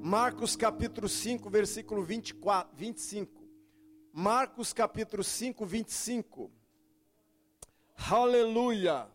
Marcos 0.00 0.54
capítulo 0.54 1.08
5, 1.08 1.50
versículo 1.50 2.02
24, 2.02 2.76
25. 2.76 3.42
Marcos 4.12 4.72
capítulo 4.72 5.24
5, 5.24 5.66
25. 5.66 6.50
Aleluia. 8.10 9.08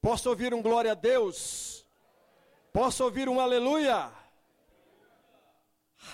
Posso 0.00 0.28
ouvir 0.28 0.52
um 0.52 0.62
glória 0.62 0.92
a 0.92 0.94
Deus? 0.94 1.86
Posso 2.72 3.02
ouvir 3.04 3.28
um 3.28 3.40
aleluia? 3.40 4.12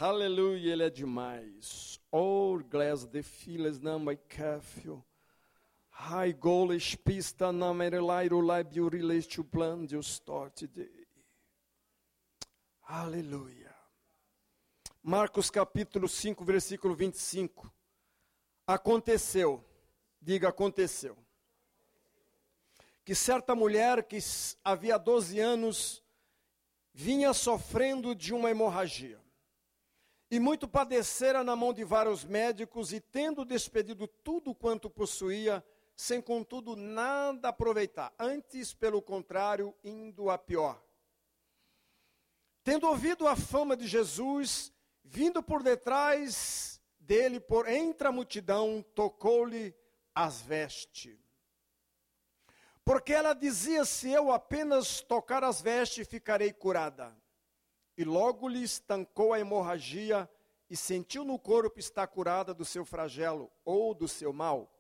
Aleluia, 0.01 0.73
ele 0.73 0.85
é 0.85 0.91
demais. 0.91 2.01
Oh, 2.11 2.59
glórias 2.71 3.05
de 3.05 3.23
filhas 3.23 3.81
na 3.81 3.99
mãe 3.99 4.17
cafio. 4.29 5.05
Hai 5.91 6.33
goles 6.33 6.95
pista 6.95 7.53
na 7.53 7.73
merelairo 7.75 8.41
lai 8.41 8.65
biuriles 8.65 9.27
plan 9.51 9.85
de 9.85 9.97
storte 9.99 10.67
de. 10.67 10.89
Aleluia. 12.83 13.64
Marcos 15.07 15.51
capítulo 15.51 16.09
5, 16.09 16.43
versículo 16.47 16.95
25. 16.95 17.71
Aconteceu, 18.67 19.63
diga 20.19 20.49
aconteceu, 20.49 21.15
que 23.05 23.15
certa 23.15 23.55
mulher 23.55 24.05
que 24.05 24.17
havia 24.65 24.97
12 24.97 25.39
anos 25.39 26.03
vinha 26.91 27.35
sofrendo 27.35 28.15
de 28.15 28.33
uma 28.33 28.51
hemorragia. 28.51 29.21
E 30.31 30.41
muito 30.41 30.67
padecera 30.67 31.45
na 31.45 31.55
mão 31.55 31.75
de 31.75 31.85
vários 31.85 32.25
médicos, 32.25 32.91
e 32.91 32.99
tendo 32.99 33.45
despedido 33.45 34.09
tudo 34.09 34.55
quanto 34.55 34.89
possuía, 34.89 35.63
sem 35.95 36.19
contudo 36.23 36.75
nada 36.75 37.51
aproveitar, 37.51 38.11
antes, 38.19 38.73
pelo 38.73 39.03
contrário, 39.03 39.75
indo 39.85 40.31
a 40.31 40.39
pior. 40.39 40.83
Tendo 42.63 42.89
ouvido 42.89 43.29
a 43.29 43.37
fama 43.37 43.77
de 43.77 43.87
Jesus, 43.87 44.73
vindo 45.05 45.43
por 45.43 45.63
detrás 45.63 46.81
dele, 46.99 47.39
por 47.39 47.69
entre 47.69 48.09
a 48.09 48.13
multidão, 48.13 48.83
tocou-lhe 48.95 49.75
as 50.15 50.41
vestes. 50.41 51.19
Porque 52.85 53.13
ela 53.13 53.35
dizia: 53.35 53.85
Se 53.85 54.11
eu 54.11 54.33
apenas 54.33 55.01
tocar 55.01 55.45
as 55.45 55.61
vestes, 55.61 56.09
ficarei 56.09 56.53
curada. 56.53 57.17
E 57.97 58.05
logo 58.05 58.49
lhe 58.49 58.63
estancou 58.63 59.33
a 59.33 59.39
hemorragia 59.39 60.29
e 60.69 60.77
sentiu 60.77 61.25
no 61.25 61.39
corpo 61.39 61.79
estar 61.79 62.07
curada 62.09 62.53
do 62.53 62.65
seu 62.65 62.85
flagelo 62.85 63.51
ou 63.65 63.95
do 63.95 64.09
seu 64.09 64.33
mal. 64.33 64.71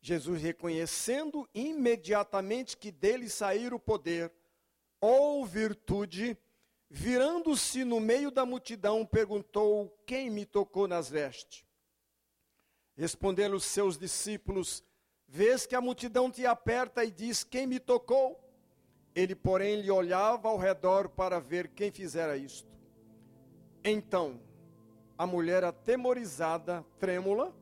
Jesus, 0.00 0.40
reconhecendo 0.40 1.46
imediatamente 1.52 2.76
que 2.76 2.90
dele 2.90 3.28
saíra 3.28 3.74
o 3.74 3.80
poder 3.80 4.32
ou 4.98 5.44
virtude, 5.44 6.38
virando-se 6.90 7.84
no 7.84 8.00
meio 8.00 8.30
da 8.30 8.44
multidão, 8.44 9.06
perguntou: 9.06 9.96
Quem 10.04 10.28
me 10.28 10.44
tocou 10.44 10.88
nas 10.88 11.08
vestes? 11.08 11.64
Responderam 12.96 13.56
os 13.56 13.64
seus 13.64 13.96
discípulos: 13.96 14.82
Vês 15.28 15.64
que 15.64 15.76
a 15.76 15.80
multidão 15.80 16.30
te 16.30 16.44
aperta 16.44 17.04
e 17.04 17.10
diz: 17.10 17.44
Quem 17.44 17.66
me 17.66 17.78
tocou? 17.78 18.38
Ele, 19.14 19.34
porém, 19.34 19.80
lhe 19.80 19.90
olhava 19.90 20.48
ao 20.48 20.58
redor 20.58 21.08
para 21.08 21.40
ver 21.40 21.68
quem 21.68 21.90
fizera 21.90 22.36
isto. 22.36 22.68
Então, 23.82 24.40
a 25.16 25.26
mulher 25.26 25.64
atemorizada, 25.64 26.84
trêmula, 26.98 27.54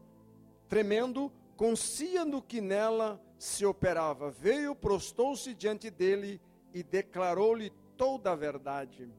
tremendo, 0.69 1.33
consciente 1.56 2.41
que 2.43 2.61
nela 2.61 3.21
se 3.39 3.65
operava, 3.65 4.31
veio, 4.31 4.75
prostou-se 4.75 5.55
diante 5.55 5.91
dele 5.91 6.41
e 6.75 6.83
declarou-lhe 6.83 7.71
toda 7.97 8.33
a 8.33 8.37
verdade. 8.37 9.11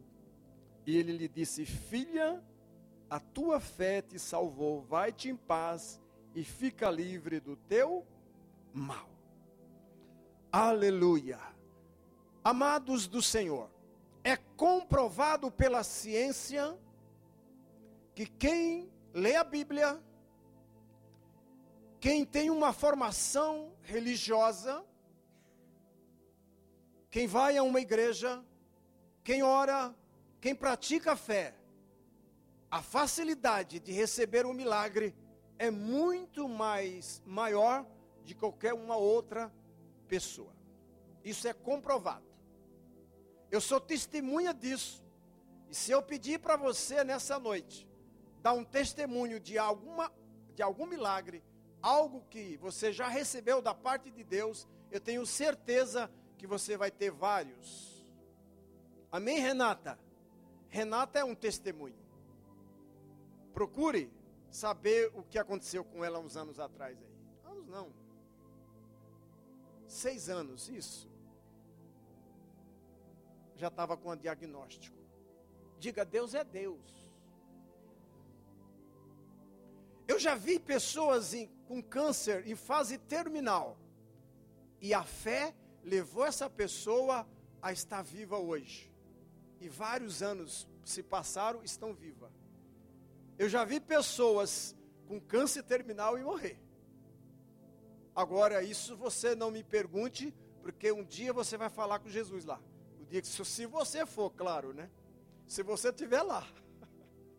E 0.90 0.98
ele 0.98 1.16
lhe 1.16 1.28
disse: 1.28 1.68
Filha, 1.68 2.44
a 3.08 3.20
tua 3.20 3.60
fé 3.60 4.02
te 4.02 4.18
salvou, 4.18 4.82
vai-te 4.82 5.30
em 5.30 5.36
paz 5.36 6.02
e 6.34 6.44
fica 6.44 6.90
livre 6.90 7.40
do 7.40 7.56
teu 7.56 8.04
mal. 8.74 9.08
Aleluia. 10.52 11.40
Amados 12.44 13.06
do 13.06 13.22
Senhor, 13.22 13.70
é 14.24 14.36
comprovado 14.36 15.52
pela 15.52 15.84
ciência 15.84 16.76
que 18.16 18.26
quem 18.26 18.92
lê 19.14 19.36
a 19.36 19.44
Bíblia, 19.44 20.02
quem 22.00 22.26
tem 22.26 22.50
uma 22.50 22.74
formação 22.74 23.72
religiosa, 23.84 24.84
quem 27.12 27.28
vai 27.28 27.58
a 27.58 27.62
uma 27.62 27.80
igreja, 27.80 28.44
quem 29.24 29.44
ora, 29.44 29.94
quem 30.42 30.56
pratica 30.56 31.14
a 31.14 31.16
fé, 31.16 31.54
a 32.72 32.82
facilidade 32.82 33.80
de 33.80 33.92
receber 33.92 34.46
um 34.46 34.54
milagre 34.54 35.16
é 35.58 35.70
muito 35.70 36.48
mais 36.48 37.22
maior 37.26 37.86
de 38.24 38.34
qualquer 38.34 38.74
uma 38.74 38.96
outra 38.96 39.52
pessoa. 40.08 40.54
Isso 41.24 41.48
é 41.48 41.54
comprovado. 41.54 42.26
Eu 43.52 43.60
sou 43.60 43.80
testemunha 43.80 44.54
disso. 44.54 45.04
E 45.70 45.76
se 45.76 45.92
eu 45.92 46.02
pedir 46.02 46.40
para 46.40 46.56
você 46.56 47.04
nessa 47.04 47.38
noite 47.38 47.88
dar 48.42 48.54
um 48.54 48.64
testemunho 48.64 49.40
de 49.40 49.58
alguma 49.58 50.12
de 50.56 50.64
algum 50.64 50.86
milagre, 50.86 51.42
algo 51.82 52.26
que 52.30 52.58
você 52.58 52.92
já 52.92 53.08
recebeu 53.08 53.62
da 53.62 53.74
parte 53.74 54.12
de 54.12 54.26
Deus, 54.26 54.68
eu 54.92 55.00
tenho 55.00 55.26
certeza 55.26 56.12
que 56.38 56.46
você 56.46 56.76
vai 56.76 56.92
ter 56.92 57.12
vários. 57.12 58.06
Amém, 59.10 59.40
Renata? 59.40 59.98
Renata 60.70 61.20
é 61.20 61.24
um 61.24 61.34
testemunho. 61.34 61.98
Procure 63.54 64.12
saber 64.52 65.12
o 65.16 65.24
que 65.24 65.40
aconteceu 65.40 65.84
com 65.84 66.06
ela 66.06 66.20
uns 66.20 66.38
anos 66.38 66.60
atrás 66.60 66.98
aí. 67.02 67.52
Anos 67.52 67.68
não. 67.68 67.92
Seis 69.88 70.30
anos, 70.30 70.70
isso. 70.70 71.10
Já 73.56 73.68
estava 73.68 73.98
com 73.98 74.12
um 74.12 74.16
diagnóstico. 74.16 74.96
Diga, 75.80 76.06
Deus 76.06 76.36
é 76.36 76.44
Deus. 76.44 77.12
Eu 80.08 80.20
já 80.20 80.36
vi 80.36 80.60
pessoas 80.60 81.34
em, 81.34 81.48
com 81.68 81.82
câncer 81.82 82.48
em 82.48 82.56
fase 82.56 82.98
terminal. 82.98 83.78
E 84.80 84.94
a 84.94 85.04
fé 85.04 85.54
levou 85.84 86.26
essa 86.26 86.50
pessoa 86.50 87.28
a 87.62 87.72
estar 87.72 88.02
viva 88.04 88.38
hoje 88.38 88.89
e 89.60 89.68
vários 89.68 90.22
anos 90.22 90.68
se 90.84 91.04
passaram, 91.04 91.64
estão 91.64 91.94
vivas. 91.94 92.32
Eu 93.38 93.48
já 93.48 93.64
vi 93.64 93.80
pessoas 93.80 94.76
com 95.08 95.20
câncer 95.20 95.64
terminal 95.64 96.18
e 96.18 96.24
morrer. 96.24 96.60
Agora, 98.16 98.62
isso 98.64 98.98
você 98.98 99.36
não 99.36 99.50
me 99.50 99.64
pergunte, 99.64 100.34
porque 100.62 100.92
um 100.92 101.04
dia 101.04 101.32
você 101.32 101.58
vai 101.58 101.70
falar 101.70 102.00
com 102.00 102.10
Jesus 102.10 102.44
lá. 102.46 102.60
O 103.00 103.06
dia 103.06 103.22
que, 103.22 103.28
se 103.28 103.66
você 103.66 104.06
for, 104.06 104.30
claro, 104.32 104.74
né? 104.74 104.90
Se 105.48 105.64
você 105.64 105.90
estiver 105.90 106.22
lá. 106.22 106.46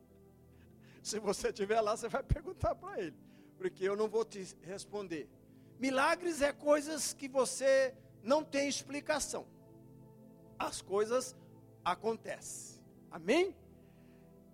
se 1.03 1.19
você 1.19 1.49
estiver 1.49 1.81
lá, 1.81 1.97
você 1.97 2.09
vai 2.09 2.23
perguntar 2.23 2.75
para 2.75 3.01
ele. 3.01 3.17
Porque 3.59 3.85
eu 3.85 3.95
não 3.95 4.09
vou 4.09 4.25
te 4.25 4.57
responder. 4.63 5.29
Milagres 5.79 6.41
é 6.41 6.53
coisas 6.53 7.13
que 7.13 7.29
você 7.29 7.95
não 8.23 8.43
tem 8.43 8.69
explicação. 8.69 9.47
As 10.59 10.81
coisas 10.83 11.37
acontece. 11.93 12.81
Amém? 13.11 13.55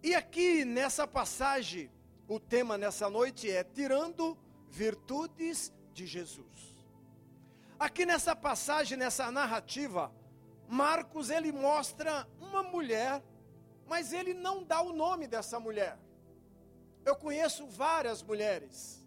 E 0.02 0.14
aqui 0.14 0.64
nessa 0.64 1.06
passagem, 1.06 1.91
o 2.28 2.38
tema 2.38 2.76
nessa 2.78 3.08
noite 3.10 3.50
é 3.50 3.64
tirando 3.64 4.36
virtudes 4.69 5.72
de 5.92 6.06
Jesus. 6.06 6.76
Aqui 7.78 8.06
nessa 8.06 8.34
passagem, 8.34 8.96
nessa 8.96 9.30
narrativa, 9.30 10.12
Marcos 10.69 11.30
ele 11.30 11.52
mostra 11.52 12.26
uma 12.41 12.62
mulher, 12.62 13.22
mas 13.86 14.12
ele 14.12 14.34
não 14.34 14.64
dá 14.64 14.80
o 14.80 14.92
nome 14.92 15.26
dessa 15.26 15.61
mulher. 15.61 15.99
Eu 17.05 17.14
conheço 17.14 17.66
várias 17.66 18.22
mulheres. 18.22 19.06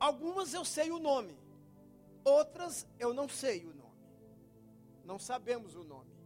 Algumas 0.00 0.54
eu 0.54 0.64
sei 0.64 0.90
o 0.90 0.98
nome, 0.98 1.36
outras 2.24 2.86
eu 2.98 3.12
não 3.12 3.28
sei 3.28 3.64
o 3.64 3.74
nome. 3.74 3.78
Não 5.04 5.18
sabemos 5.18 5.74
o 5.74 5.84
nome. 5.84 6.17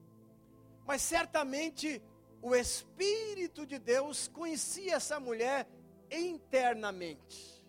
Mas 0.92 1.00
certamente 1.00 2.02
o 2.42 2.54
Espírito 2.54 3.64
de 3.64 3.78
Deus 3.78 4.28
conhecia 4.28 4.96
essa 4.96 5.18
mulher 5.18 5.66
internamente. 6.10 7.64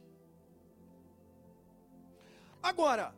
Agora, 2.62 3.16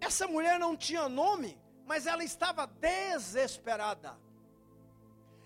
essa 0.00 0.26
mulher 0.26 0.58
não 0.58 0.76
tinha 0.76 1.08
nome, 1.08 1.56
mas 1.84 2.04
ela 2.08 2.24
estava 2.24 2.66
desesperada. 2.66 4.18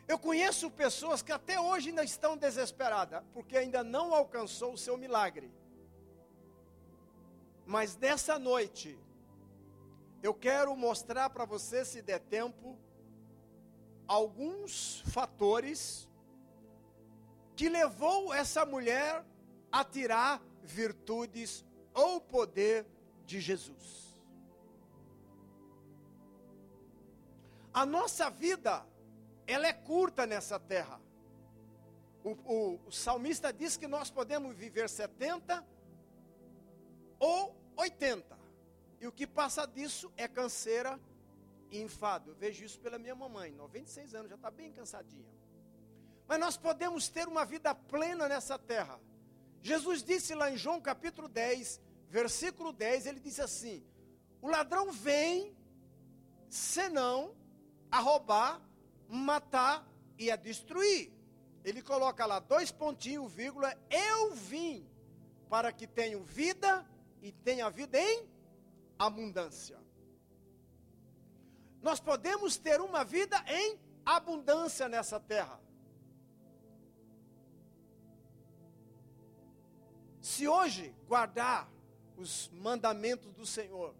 Eu 0.08 0.18
conheço 0.18 0.70
pessoas 0.70 1.20
que 1.20 1.30
até 1.30 1.60
hoje 1.60 1.90
ainda 1.90 2.02
estão 2.02 2.38
desesperadas, 2.38 3.22
porque 3.34 3.58
ainda 3.58 3.84
não 3.84 4.14
alcançou 4.14 4.72
o 4.72 4.78
seu 4.78 4.96
milagre. 4.96 5.52
Mas 7.66 7.94
nessa 7.94 8.38
noite, 8.38 8.98
eu 10.22 10.32
quero 10.32 10.74
mostrar 10.74 11.28
para 11.28 11.44
você, 11.44 11.84
se 11.84 12.00
der 12.00 12.20
tempo, 12.20 12.78
alguns 14.10 15.04
fatores 15.06 16.08
que 17.54 17.68
levou 17.68 18.34
essa 18.34 18.66
mulher 18.66 19.24
a 19.70 19.84
tirar 19.84 20.42
virtudes 20.64 21.64
ou 21.94 22.20
poder 22.20 22.84
de 23.24 23.40
Jesus. 23.40 24.18
A 27.72 27.86
nossa 27.86 28.28
vida, 28.28 28.84
ela 29.46 29.68
é 29.68 29.72
curta 29.72 30.26
nessa 30.26 30.58
terra. 30.58 31.00
O, 32.24 32.30
o, 32.30 32.80
o, 32.88 32.90
salmista 32.90 33.52
diz 33.52 33.76
que 33.76 33.86
nós 33.86 34.10
podemos 34.10 34.56
viver 34.56 34.88
70 34.88 35.64
ou 37.20 37.56
80. 37.76 38.36
E 39.00 39.06
o 39.06 39.12
que 39.12 39.24
passa 39.24 39.64
disso 39.68 40.12
é 40.16 40.26
canseira 40.26 40.98
enfado. 41.72 42.30
Eu 42.30 42.34
vejo 42.34 42.64
isso 42.64 42.80
pela 42.80 42.98
minha 42.98 43.14
mamãe, 43.14 43.52
96 43.52 44.14
anos, 44.14 44.28
já 44.30 44.36
está 44.36 44.50
bem 44.50 44.72
cansadinha. 44.72 45.28
Mas 46.26 46.38
nós 46.38 46.56
podemos 46.56 47.08
ter 47.08 47.26
uma 47.26 47.44
vida 47.44 47.74
plena 47.74 48.28
nessa 48.28 48.58
terra. 48.58 49.00
Jesus 49.60 50.02
disse 50.02 50.34
lá 50.34 50.50
em 50.50 50.56
João 50.56 50.80
capítulo 50.80 51.28
10, 51.28 51.80
versículo 52.08 52.72
10, 52.72 53.06
ele 53.06 53.20
disse 53.20 53.42
assim: 53.42 53.84
O 54.40 54.48
ladrão 54.48 54.92
vem, 54.92 55.56
senão 56.48 57.34
a 57.90 57.98
roubar, 57.98 58.60
matar 59.08 59.86
e 60.18 60.30
a 60.30 60.36
destruir. 60.36 61.12
Ele 61.64 61.82
coloca 61.82 62.24
lá 62.24 62.38
dois 62.38 62.70
pontinhos, 62.70 63.32
vírgula, 63.32 63.76
eu 63.90 64.32
vim 64.34 64.88
para 65.48 65.72
que 65.72 65.86
tenham 65.86 66.22
vida 66.22 66.86
e 67.20 67.32
tenha 67.32 67.68
vida 67.70 67.98
em 67.98 68.28
abundância. 68.98 69.79
Nós 71.82 71.98
podemos 71.98 72.56
ter 72.56 72.80
uma 72.80 73.04
vida 73.04 73.42
em 73.48 73.78
abundância 74.04 74.88
nessa 74.88 75.18
terra. 75.18 75.60
Se 80.20 80.46
hoje 80.46 80.94
guardar 81.08 81.70
os 82.16 82.50
mandamentos 82.52 83.32
do 83.32 83.46
Senhor, 83.46 83.94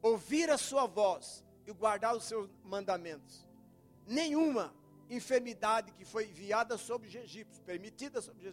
ouvir 0.00 0.48
a 0.50 0.56
sua 0.56 0.86
voz 0.86 1.44
e 1.66 1.72
guardar 1.72 2.14
os 2.14 2.24
seus 2.24 2.48
mandamentos, 2.62 3.48
nenhuma 4.06 4.72
enfermidade 5.10 5.92
que 5.92 6.04
foi 6.04 6.28
enviada 6.28 6.78
sobre 6.78 7.08
os 7.08 7.14
egípcios, 7.14 7.58
permitida 7.60 8.20
sobre 8.20 8.48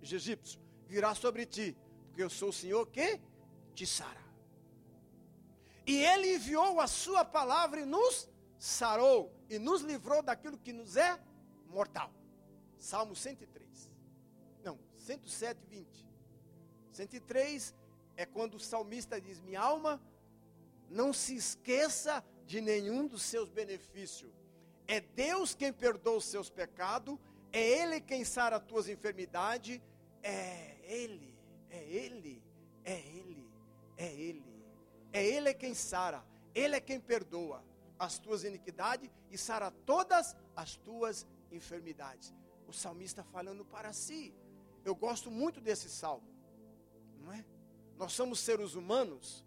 os 0.00 0.12
egípcios, 0.12 0.58
virá 0.86 1.14
sobre 1.14 1.44
ti, 1.44 1.76
porque 2.06 2.22
eu 2.22 2.30
sou 2.30 2.48
o 2.48 2.52
Senhor 2.52 2.86
que 2.86 3.20
te 3.74 3.86
sara. 3.86 4.25
E 5.86 6.02
ele 6.02 6.34
enviou 6.34 6.80
a 6.80 6.88
sua 6.88 7.24
palavra 7.24 7.80
e 7.80 7.84
nos 7.84 8.28
sarou 8.58 9.32
e 9.48 9.58
nos 9.58 9.82
livrou 9.82 10.22
daquilo 10.22 10.58
que 10.58 10.72
nos 10.72 10.96
é 10.96 11.18
mortal. 11.68 12.12
Salmo 12.78 13.14
103. 13.14 13.90
Não, 14.64 14.78
107, 14.96 15.60
20. 15.68 16.06
103 16.90 17.74
é 18.16 18.26
quando 18.26 18.54
o 18.54 18.60
salmista 18.60 19.20
diz: 19.20 19.40
Minha 19.40 19.60
alma, 19.60 20.02
não 20.90 21.12
se 21.12 21.36
esqueça 21.36 22.24
de 22.46 22.60
nenhum 22.60 23.06
dos 23.06 23.22
seus 23.22 23.48
benefícios. 23.48 24.32
É 24.88 25.00
Deus 25.00 25.54
quem 25.54 25.72
perdoa 25.72 26.16
os 26.16 26.24
seus 26.24 26.48
pecados, 26.48 27.18
é 27.52 27.60
Ele 27.60 28.00
quem 28.00 28.24
sara 28.24 28.56
as 28.56 28.64
tuas 28.64 28.88
enfermidades, 28.88 29.80
é 30.22 30.76
Ele, 30.82 31.36
é 31.70 31.84
Ele, 31.84 32.42
é 32.84 32.98
Ele, 32.98 33.48
é 33.96 34.12
Ele. 34.12 34.55
É 35.16 35.24
Ele 35.24 35.54
quem 35.54 35.72
sara, 35.72 36.22
Ele 36.54 36.76
é 36.76 36.80
quem 36.80 37.00
perdoa 37.00 37.64
as 37.98 38.18
tuas 38.18 38.44
iniquidades 38.44 39.10
e 39.30 39.38
sara 39.38 39.70
todas 39.70 40.36
as 40.54 40.76
tuas 40.76 41.26
enfermidades. 41.50 42.34
O 42.68 42.72
salmista 42.72 43.24
falando 43.24 43.64
para 43.64 43.94
si. 43.94 44.34
Eu 44.84 44.94
gosto 44.94 45.30
muito 45.30 45.58
desse 45.58 45.88
salmo, 45.88 46.28
não 47.18 47.32
é? 47.32 47.46
Nós 47.96 48.12
somos 48.12 48.40
seres 48.40 48.74
humanos, 48.74 49.42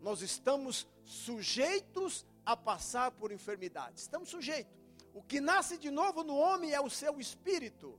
nós 0.00 0.22
estamos 0.22 0.86
sujeitos 1.04 2.24
a 2.46 2.56
passar 2.56 3.10
por 3.10 3.32
enfermidades. 3.32 4.02
Estamos 4.02 4.28
sujeitos. 4.28 4.72
O 5.12 5.20
que 5.20 5.40
nasce 5.40 5.76
de 5.78 5.90
novo 5.90 6.22
no 6.22 6.36
homem 6.36 6.72
é 6.72 6.80
o 6.80 6.88
seu 6.88 7.18
espírito, 7.18 7.98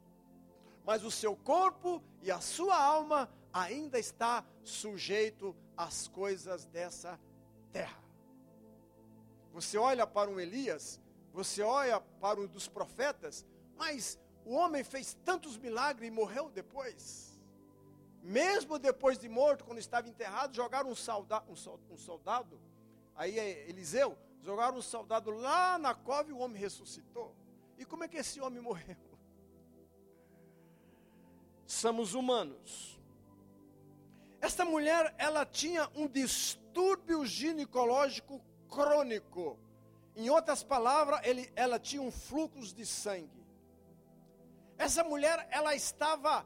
mas 0.86 1.04
o 1.04 1.12
seu 1.12 1.36
corpo 1.36 2.01
e 2.22 2.31
a 2.31 2.39
sua 2.39 2.81
alma 2.81 3.30
ainda 3.54 4.00
está 4.00 4.46
sujeito 4.63 5.56
às 5.75 6.07
coisas 6.07 6.66
dessa 6.66 7.19
terra. 7.72 8.04
Você 9.54 9.78
olha 9.78 10.06
para 10.06 10.30
um 10.30 10.40
Elias, 10.40 11.00
você 11.34 11.62
olha 11.62 12.00
para 12.00 12.40
um 12.40 12.48
dos 12.48 12.68
profetas, 12.68 13.46
mas 13.75 14.19
o 14.46 14.54
homem 14.54 14.84
fez 14.84 15.18
tantos 15.25 15.57
milagres 15.57 16.07
e 16.07 16.12
morreu 16.12 16.50
depois. 16.50 17.40
Mesmo 18.22 18.78
depois 18.78 19.18
de 19.18 19.30
morto, 19.30 19.63
quando 19.63 19.80
estava 19.80 20.07
enterrado, 20.07 20.56
jogaram 20.56 20.90
um, 20.90 21.94
um 21.94 21.98
soldado, 21.98 22.60
aí 23.16 23.40
é 23.40 23.69
Eliseu, 23.69 24.18
jogaram 24.42 24.78
um 24.78 24.81
soldado 24.81 25.31
lá 25.31 25.78
na 25.78 25.96
cova 25.96 26.30
e 26.30 26.34
o 26.34 26.40
homem 26.40 26.60
ressuscitou. 26.60 27.36
E 27.78 27.86
como 27.86 28.04
é 28.04 28.07
que 28.07 28.18
esse 28.18 28.42
homem 28.42 28.62
morreu? 28.62 28.98
Somos 31.66 32.13
humanos. 32.13 32.99
Esta 34.41 34.63
mulher, 34.63 35.13
ela 35.18 35.45
tinha 35.45 35.89
um 35.95 36.07
distúrbio 36.07 37.25
ginecológico 37.25 38.41
crônico. 38.69 39.59
Em 40.15 40.30
outras 40.30 40.63
palavras, 40.63 41.19
ele, 41.24 41.51
ela 41.56 41.80
tinha 41.80 42.01
um 42.01 42.12
fluxo 42.12 42.74
de 42.74 42.86
sangue. 42.86 43.45
Essa 44.77 45.03
mulher, 45.03 45.47
ela 45.51 45.75
estava 45.75 46.45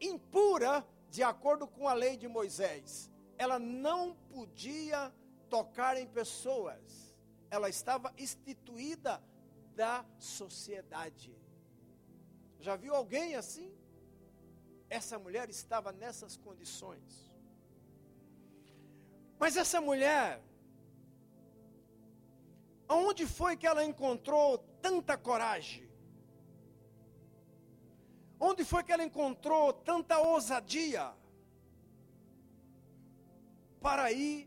impura 0.00 0.86
de 1.10 1.22
acordo 1.22 1.66
com 1.66 1.88
a 1.88 1.94
lei 1.94 2.16
de 2.16 2.28
Moisés. 2.28 3.10
Ela 3.38 3.58
não 3.58 4.14
podia 4.30 5.12
tocar 5.48 5.96
em 5.96 6.06
pessoas. 6.06 7.14
Ela 7.50 7.68
estava 7.68 8.12
instituída 8.18 9.22
da 9.74 10.04
sociedade. 10.18 11.34
Já 12.60 12.76
viu 12.76 12.94
alguém 12.94 13.34
assim? 13.34 13.72
Essa 14.98 15.18
mulher 15.18 15.48
estava 15.48 15.90
nessas 15.90 16.36
condições. 16.36 17.10
Mas 19.40 19.56
essa 19.56 19.80
mulher, 19.80 20.42
aonde 22.86 23.26
foi 23.26 23.56
que 23.56 23.66
ela 23.66 23.82
encontrou 23.82 24.58
tanta 24.82 25.16
coragem? 25.16 25.88
Onde 28.38 28.66
foi 28.66 28.82
que 28.84 28.92
ela 28.92 29.02
encontrou 29.02 29.72
tanta 29.72 30.18
ousadia 30.18 31.10
para 33.80 34.12
ir 34.12 34.46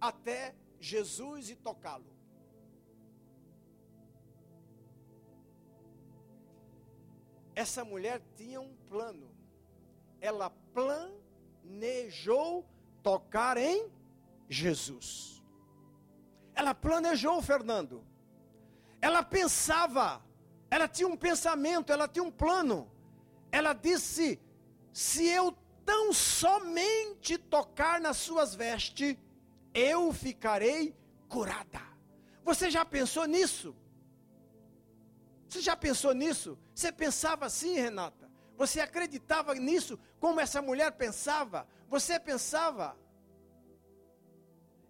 até 0.00 0.54
Jesus 0.78 1.50
e 1.50 1.56
tocá-lo? 1.56 2.14
Essa 7.56 7.84
mulher 7.84 8.22
tinha 8.36 8.60
um 8.60 8.72
plano 8.92 9.29
ela 10.20 10.50
planejou 10.74 12.66
tocar 13.02 13.56
em 13.56 13.90
Jesus. 14.48 15.42
Ela 16.54 16.74
planejou, 16.74 17.40
Fernando. 17.40 18.04
Ela 19.00 19.22
pensava, 19.22 20.22
ela 20.70 20.86
tinha 20.86 21.08
um 21.08 21.16
pensamento, 21.16 21.92
ela 21.92 22.06
tinha 22.06 22.22
um 22.22 22.30
plano. 22.30 22.90
Ela 23.50 23.72
disse: 23.72 24.38
se 24.92 25.26
eu 25.26 25.56
tão 25.84 26.12
somente 26.12 27.38
tocar 27.38 28.00
nas 28.00 28.18
suas 28.18 28.54
vestes, 28.54 29.16
eu 29.72 30.12
ficarei 30.12 30.94
curada. 31.28 31.80
Você 32.44 32.70
já 32.70 32.84
pensou 32.84 33.24
nisso? 33.26 33.74
Você 35.48 35.60
já 35.60 35.76
pensou 35.76 36.12
nisso? 36.12 36.58
Você 36.74 36.92
pensava 36.92 37.46
assim, 37.46 37.74
Renata? 37.74 38.19
Você 38.60 38.78
acreditava 38.78 39.54
nisso 39.54 39.98
como 40.20 40.38
essa 40.38 40.60
mulher 40.60 40.92
pensava? 40.92 41.66
Você 41.88 42.20
pensava? 42.20 42.94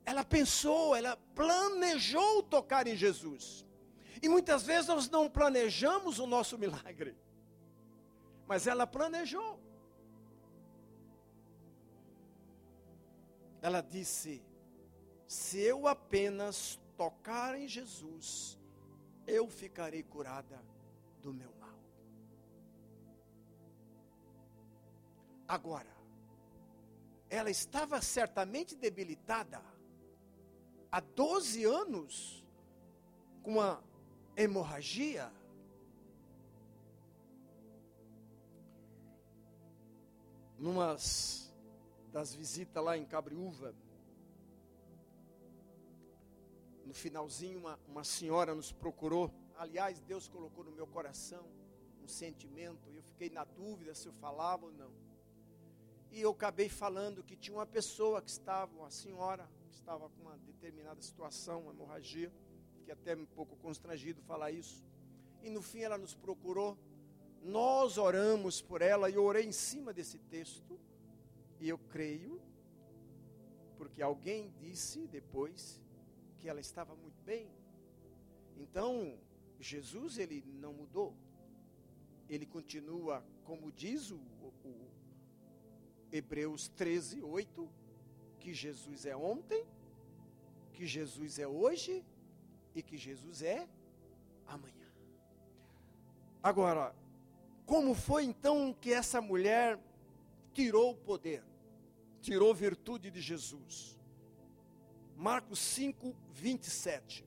Ela 0.05 0.25
pensou, 0.25 0.97
ela 0.97 1.17
planejou 1.37 2.43
tocar 2.43 2.89
em 2.89 2.97
Jesus. 2.97 3.65
E 4.21 4.29
muitas 4.29 4.65
vezes 4.65 4.89
nós 4.89 5.09
não 5.09 5.31
planejamos 5.31 6.19
o 6.19 6.27
nosso 6.27 6.59
milagre. 6.59 7.17
Mas 8.45 8.67
ela 8.67 8.89
planejou. 8.89 9.57
Ela 13.62 13.81
disse: 13.83 14.43
Se 15.29 15.61
eu 15.61 15.87
apenas 15.87 16.77
tocar 16.97 17.57
em 17.57 17.69
Jesus, 17.69 18.59
eu 19.29 19.47
ficarei 19.47 20.03
curada 20.03 20.61
do 21.23 21.33
meu 21.33 21.60
Agora, 25.50 25.90
ela 27.28 27.50
estava 27.50 28.00
certamente 28.00 28.76
debilitada 28.76 29.61
há 30.92 31.00
12 31.00 31.64
anos 31.64 32.47
com 33.42 33.54
uma 33.54 33.83
hemorragia. 34.37 35.28
numa 40.57 40.95
das 42.12 42.35
visitas 42.35 42.85
lá 42.85 42.97
em 42.97 43.07
Cabriúva, 43.07 43.75
no 46.85 46.92
finalzinho, 46.92 47.59
uma, 47.59 47.80
uma 47.88 48.04
senhora 48.04 48.54
nos 48.54 48.71
procurou. 48.71 49.33
Aliás, 49.57 50.00
Deus 50.02 50.28
colocou 50.28 50.62
no 50.62 50.71
meu 50.71 50.87
coração 50.87 51.45
um 52.04 52.07
sentimento, 52.07 52.90
e 52.90 52.97
eu 52.97 53.02
fiquei 53.02 53.30
na 53.30 53.42
dúvida 53.42 53.95
se 53.95 54.07
eu 54.07 54.12
falava 54.12 54.66
ou 54.66 54.73
não. 54.73 55.00
E 56.12 56.21
eu 56.21 56.31
acabei 56.31 56.69
falando 56.69 57.23
que 57.23 57.37
tinha 57.37 57.57
uma 57.57 57.67
pessoa 57.67 58.21
que 58.21 58.31
estava, 58.31 58.75
uma 58.76 58.90
senhora, 58.90 59.49
que 59.69 59.75
estava 59.75 60.09
com 60.09 60.23
uma 60.23 60.37
determinada 60.38 61.00
situação, 61.00 61.62
uma 61.62 61.73
hemorragia. 61.73 62.33
Fiquei 62.75 62.93
até 62.93 63.14
um 63.14 63.26
pouco 63.26 63.57
constrangido 63.57 64.21
falar 64.23 64.50
isso. 64.50 64.85
E 65.43 65.49
no 65.49 65.62
fim 65.62 65.81
ela 65.81 65.97
nos 65.97 66.14
procurou. 66.14 66.76
Nós 67.43 67.97
oramos 67.97 68.61
por 68.61 68.83
ela 68.83 69.09
e 69.09 69.14
eu 69.14 69.25
orei 69.25 69.47
em 69.47 69.52
cima 69.52 69.93
desse 69.93 70.19
texto. 70.19 70.79
E 71.61 71.69
eu 71.69 71.79
creio, 71.79 72.40
porque 73.79 74.02
alguém 74.02 74.50
disse 74.59 75.07
depois 75.07 75.81
que 76.38 76.49
ela 76.49 76.61
estava 76.61 76.97
muito 76.97 77.23
bem. 77.23 77.49
Então, 78.57 79.19
Jesus 79.61 80.19
ele 80.19 80.43
não 80.55 80.73
mudou. 80.73 81.14
Ele 82.29 82.47
continua, 82.47 83.25
como 83.45 83.71
diz 83.71 84.11
o, 84.11 84.17
o 84.17 84.52
Hebreus 86.12 86.69
13, 86.69 87.23
8, 87.23 87.69
que 88.38 88.52
Jesus 88.52 89.07
é 89.07 89.17
ontem, 89.17 89.64
que 90.73 90.87
Jesus 90.87 91.38
é 91.38 91.47
hoje 91.47 92.05
e 92.75 92.83
que 92.83 92.97
Jesus 92.97 93.43
é 93.43 93.69
amanhã. 94.47 94.88
Agora, 96.43 96.95
como 97.67 97.95
foi 97.95 98.25
então 98.25 98.75
que 98.81 98.93
essa 98.93 99.21
mulher 99.21 99.79
tirou 100.52 100.93
o 100.93 100.97
poder, 100.97 101.45
tirou 102.21 102.55
virtude 102.55 103.11
de 103.11 103.21
Jesus? 103.21 103.99
Marcos 105.17 105.59
5, 105.59 106.17
27. 106.33 107.26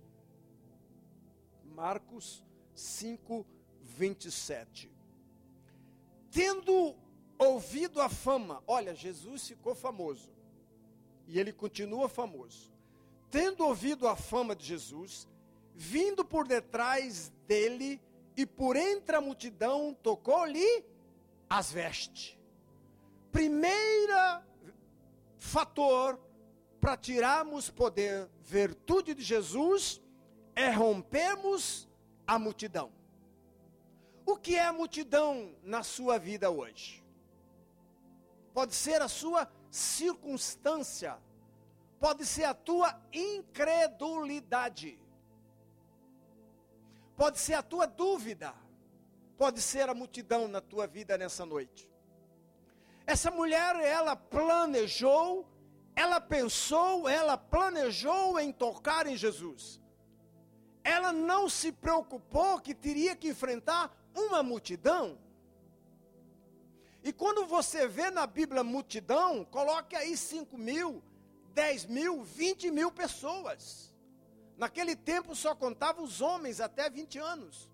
Marcos 1.64 2.44
5, 2.74 3.46
27. 3.84 4.92
Tendo 6.32 6.96
ouvido 7.38 8.02
a 8.02 8.10
fama, 8.10 8.64
olha, 8.68 8.96
Jesus 8.96 9.48
ficou 9.48 9.76
famoso. 9.76 10.32
E 11.28 11.40
ele 11.40 11.52
continua 11.52 12.10
famoso. 12.10 12.72
Tendo 13.30 13.66
ouvido 13.66 14.08
a 14.08 14.16
fama 14.16 14.56
de 14.56 14.66
Jesus, 14.66 15.28
vindo 15.74 16.24
por 16.24 16.48
detrás 16.48 17.32
dele 17.48 18.02
e 18.36 18.46
por 18.46 18.76
entre 18.76 19.16
a 19.16 19.22
multidão, 19.22 19.96
tocou-lhe 20.02 20.86
as 21.50 21.72
vestes. 21.72 22.38
Primeira 23.32 24.46
fator 25.38 26.20
para 26.80 26.98
tirarmos 26.98 27.70
poder, 27.70 28.30
virtude 28.42 29.14
de 29.14 29.24
Jesus, 29.24 30.02
é 30.56 30.70
rompermos 30.70 31.88
a 32.26 32.38
multidão. 32.38 32.92
O 34.26 34.38
que 34.38 34.56
é 34.56 34.66
a 34.66 34.74
multidão 34.74 35.56
na 35.64 35.84
sua 35.84 36.18
vida 36.18 36.50
hoje? 36.50 37.03
Pode 38.54 38.76
ser 38.76 39.02
a 39.02 39.08
sua 39.08 39.50
circunstância, 39.70 41.18
pode 42.00 42.26
ser 42.26 42.44
a 42.44 42.54
tua 42.54 43.02
incredulidade, 43.12 45.00
pode 47.18 47.40
ser 47.40 47.56
a 47.56 47.64
tua 47.64 47.88
dúvida, 47.88 48.54
pode 49.38 49.62
ser 49.62 49.90
a 49.90 49.94
multidão 49.94 50.48
na 50.48 50.62
tua 50.62 50.86
vida 50.86 51.18
nessa 51.18 51.46
noite. 51.46 51.90
Essa 53.06 53.32
mulher, 53.32 53.76
ela 53.78 54.16
planejou 54.16 55.52
ela 55.96 56.20
pensou, 56.20 57.08
ela 57.08 57.38
planejou 57.38 58.40
em 58.40 58.52
tocar 58.52 59.06
em 59.06 59.16
Jesus. 59.16 59.80
Ela 60.84 61.14
não 61.14 61.48
se 61.48 61.72
preocupou 61.72 62.60
que 62.60 62.74
teria 62.74 63.16
que 63.16 63.30
enfrentar 63.30 63.96
uma 64.14 64.42
multidão. 64.42 65.18
E 67.04 67.12
quando 67.12 67.46
você 67.46 67.88
vê 67.88 68.10
na 68.10 68.26
Bíblia 68.26 68.64
multidão, 68.64 69.44
coloque 69.44 69.96
aí 69.96 70.16
5 70.16 70.58
mil, 70.58 71.04
10 71.54 71.86
mil, 71.88 72.24
20 72.24 72.72
mil 72.72 72.92
pessoas. 72.92 73.94
Naquele 74.58 74.96
tempo 74.96 75.36
só 75.36 75.54
contava 75.54 76.02
os 76.02 76.22
homens 76.22 76.62
até 76.62 76.90
20 76.90 77.20
anos. 77.20 77.70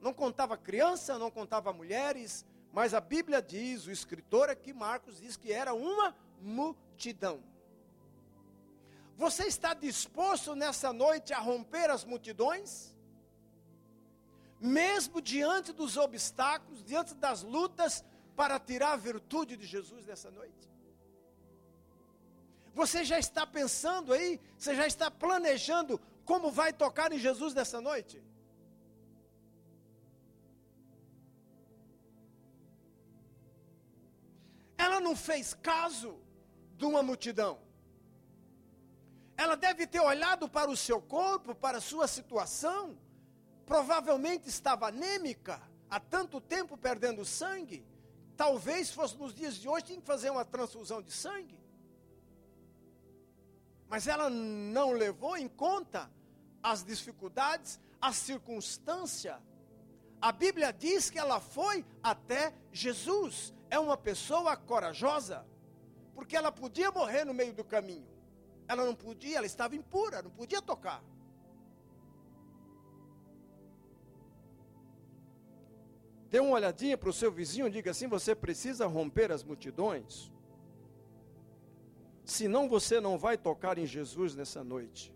Não 0.00 0.12
contava 0.12 0.56
criança, 0.56 1.18
não 1.18 1.30
contava 1.30 1.72
mulheres, 1.72 2.44
mas 2.72 2.92
a 2.92 3.00
Bíblia 3.00 3.40
diz, 3.40 3.86
o 3.86 3.90
escritor 3.90 4.50
aqui, 4.50 4.72
Marcos, 4.72 5.18
diz 5.18 5.34
que 5.36 5.50
era 5.50 5.72
uma 5.72 6.14
multidão. 6.40 7.42
Você 9.16 9.44
está 9.46 9.72
disposto 9.72 10.54
nessa 10.54 10.92
noite 10.92 11.32
a 11.32 11.38
romper 11.38 11.88
as 11.88 12.04
multidões? 12.04 12.94
Mesmo 14.60 15.22
diante 15.22 15.72
dos 15.72 15.96
obstáculos, 15.96 16.84
diante 16.84 17.14
das 17.14 17.42
lutas, 17.42 18.04
para 18.36 18.60
tirar 18.60 18.92
a 18.92 18.96
virtude 18.96 19.56
de 19.56 19.66
Jesus 19.66 20.04
nessa 20.06 20.30
noite? 20.30 20.70
Você 22.74 23.02
já 23.04 23.18
está 23.18 23.46
pensando 23.46 24.12
aí? 24.12 24.38
Você 24.58 24.74
já 24.74 24.86
está 24.86 25.10
planejando 25.10 25.98
como 26.26 26.50
vai 26.50 26.72
tocar 26.72 27.10
em 27.12 27.18
Jesus 27.18 27.54
nessa 27.54 27.80
noite? 27.80 28.22
Ela 34.76 35.00
não 35.00 35.16
fez 35.16 35.54
caso 35.54 36.20
de 36.76 36.84
uma 36.84 37.02
multidão. 37.02 37.58
Ela 39.38 39.56
deve 39.56 39.86
ter 39.86 40.00
olhado 40.00 40.48
para 40.48 40.70
o 40.70 40.76
seu 40.76 41.00
corpo, 41.00 41.54
para 41.54 41.78
a 41.78 41.80
sua 41.80 42.06
situação. 42.06 42.98
Provavelmente 43.64 44.48
estava 44.48 44.88
anêmica, 44.88 45.60
há 45.88 45.98
tanto 45.98 46.40
tempo 46.40 46.76
perdendo 46.76 47.24
sangue. 47.24 47.84
Talvez 48.36 48.90
fosse 48.90 49.16
nos 49.16 49.34
dias 49.34 49.54
de 49.56 49.68
hoje, 49.68 49.86
tinha 49.86 50.00
que 50.00 50.06
fazer 50.06 50.30
uma 50.30 50.44
transfusão 50.44 51.00
de 51.00 51.10
sangue. 51.10 51.58
Mas 53.88 54.06
ela 54.06 54.28
não 54.28 54.92
levou 54.92 55.36
em 55.36 55.48
conta 55.48 56.10
as 56.62 56.84
dificuldades, 56.84 57.78
a 58.00 58.12
circunstância. 58.12 59.40
A 60.20 60.32
Bíblia 60.32 60.72
diz 60.72 61.08
que 61.08 61.18
ela 61.18 61.40
foi 61.40 61.84
até 62.02 62.52
Jesus. 62.72 63.54
É 63.70 63.78
uma 63.78 63.96
pessoa 63.96 64.56
corajosa 64.56 65.46
porque 66.14 66.36
ela 66.36 66.50
podia 66.50 66.90
morrer 66.90 67.24
no 67.24 67.34
meio 67.34 67.52
do 67.52 67.62
caminho. 67.62 68.08
Ela 68.66 68.84
não 68.84 68.94
podia, 68.94 69.36
ela 69.36 69.46
estava 69.46 69.76
impura, 69.76 70.22
não 70.22 70.30
podia 70.30 70.60
tocar. 70.60 71.02
Dê 76.30 76.40
uma 76.40 76.54
olhadinha 76.54 76.98
para 76.98 77.08
o 77.08 77.12
seu 77.12 77.30
vizinho, 77.30 77.70
diga 77.70 77.90
assim: 77.90 78.08
você 78.08 78.34
precisa 78.34 78.86
romper 78.86 79.30
as 79.30 79.44
multidões. 79.44 80.30
Senão 82.24 82.68
você 82.68 83.00
não 83.00 83.16
vai 83.16 83.38
tocar 83.38 83.78
em 83.78 83.86
Jesus 83.86 84.34
nessa 84.34 84.64
noite. 84.64 85.14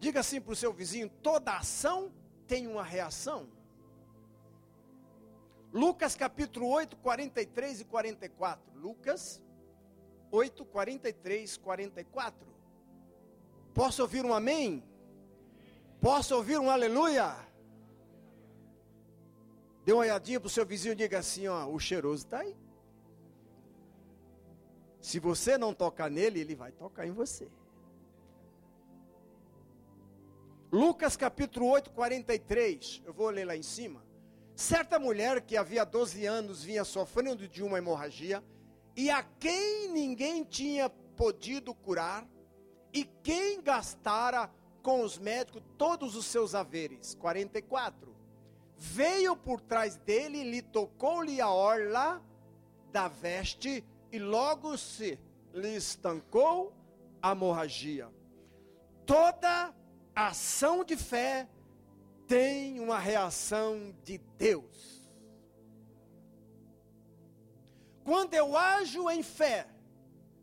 Diga 0.00 0.20
assim 0.20 0.40
para 0.40 0.52
o 0.52 0.56
seu 0.56 0.72
vizinho: 0.72 1.08
toda 1.22 1.56
ação 1.56 2.12
tem 2.46 2.66
uma 2.66 2.82
reação. 2.82 3.48
Lucas 5.72 6.16
capítulo 6.16 6.66
8, 6.68 6.96
43 6.96 7.80
e 7.82 7.84
44. 7.84 8.78
Lucas 8.80 9.42
8, 10.30 10.64
43, 10.64 11.56
44. 11.58 12.48
Posso 13.74 14.02
ouvir 14.02 14.24
um 14.24 14.32
amém? 14.32 14.82
Posso 16.00 16.34
ouvir 16.36 16.58
um 16.58 16.70
aleluia? 16.70 17.34
Dê 19.84 19.92
uma 19.92 20.02
olhadinha 20.02 20.38
para 20.38 20.46
o 20.46 20.50
seu 20.50 20.64
vizinho 20.64 20.92
e 20.92 20.96
diga 20.96 21.18
assim: 21.18 21.48
ó, 21.48 21.66
o 21.66 21.78
cheiroso 21.78 22.24
está 22.24 22.40
aí. 22.40 22.56
Se 25.00 25.18
você 25.18 25.56
não 25.56 25.72
tocar 25.72 26.10
nele, 26.10 26.40
ele 26.40 26.54
vai 26.54 26.72
tocar 26.72 27.06
em 27.06 27.10
você. 27.10 27.48
Lucas 30.70 31.16
capítulo 31.16 31.66
8, 31.66 31.90
43. 31.90 33.02
Eu 33.04 33.12
vou 33.12 33.30
ler 33.30 33.46
lá 33.46 33.56
em 33.56 33.62
cima. 33.62 34.04
Certa 34.54 34.98
mulher 34.98 35.40
que 35.40 35.56
havia 35.56 35.84
12 35.84 36.26
anos 36.26 36.62
vinha 36.62 36.84
sofrendo 36.84 37.48
de 37.48 37.62
uma 37.62 37.78
hemorragia 37.78 38.44
e 38.96 39.08
a 39.08 39.22
quem 39.22 39.88
ninguém 39.88 40.44
tinha 40.44 40.90
podido 40.90 41.72
curar 41.72 42.28
e 42.92 43.04
quem 43.22 43.62
gastara 43.62 44.50
com 44.88 45.02
os 45.02 45.18
médicos 45.18 45.62
todos 45.76 46.16
os 46.16 46.24
seus 46.24 46.54
haveres. 46.54 47.14
44. 47.16 48.16
Veio 48.78 49.36
por 49.36 49.60
trás 49.60 49.96
dele, 49.96 50.42
lhe 50.42 50.62
tocou-lhe 50.62 51.42
a 51.42 51.50
orla 51.50 52.24
da 52.90 53.06
veste 53.06 53.84
e 54.10 54.18
logo 54.18 54.78
se 54.78 55.18
lhe 55.52 55.76
estancou 55.76 56.72
a 57.20 57.32
hemorragia. 57.32 58.08
Toda 59.04 59.74
ação 60.16 60.82
de 60.82 60.96
fé 60.96 61.46
tem 62.26 62.80
uma 62.80 62.98
reação 62.98 63.94
de 64.02 64.16
Deus. 64.38 65.06
Quando 68.04 68.32
eu 68.32 68.56
ajo 68.56 69.10
em 69.10 69.22
fé, 69.22 69.68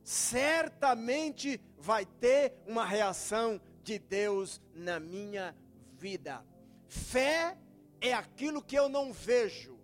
certamente 0.04 1.60
vai 1.80 2.06
ter 2.06 2.54
uma 2.68 2.86
reação 2.86 3.60
de 3.86 4.00
Deus 4.00 4.60
na 4.74 5.00
minha 5.00 5.56
vida. 5.94 6.44
Fé 6.88 7.58
é 8.02 8.14
aquilo 8.14 8.64
que 8.64 8.76
eu 8.76 8.90
não 8.90 9.14
vejo. 9.14 9.80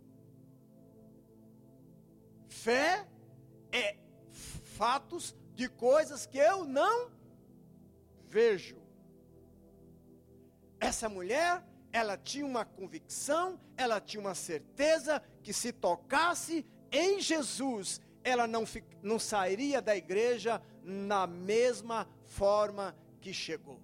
Fé 2.50 3.08
é 3.72 3.98
fatos 4.77 5.36
de 5.53 5.70
coisas 5.70 6.25
que 6.25 6.39
eu 6.39 6.65
não 6.65 7.12
vejo. 8.27 8.77
Essa 10.79 11.08
mulher, 11.08 11.63
ela 11.93 12.17
tinha 12.17 12.46
uma 12.46 12.65
convicção, 12.65 13.60
ela 13.77 14.01
tinha 14.01 14.20
uma 14.20 14.34
certeza 14.34 15.22
que 15.43 15.53
se 15.53 15.72
tocasse 15.72 16.65
em 16.91 17.20
Jesus, 17.20 18.01
ela 18.24 18.48
não, 18.48 18.63
não 19.03 19.20
sairia 19.20 19.81
da 19.81 19.96
igreja 19.96 20.62
na 20.84 21.27
mesma 21.27 22.08
forma 22.25 22.96
que 23.20 23.34
chegou. 23.34 23.79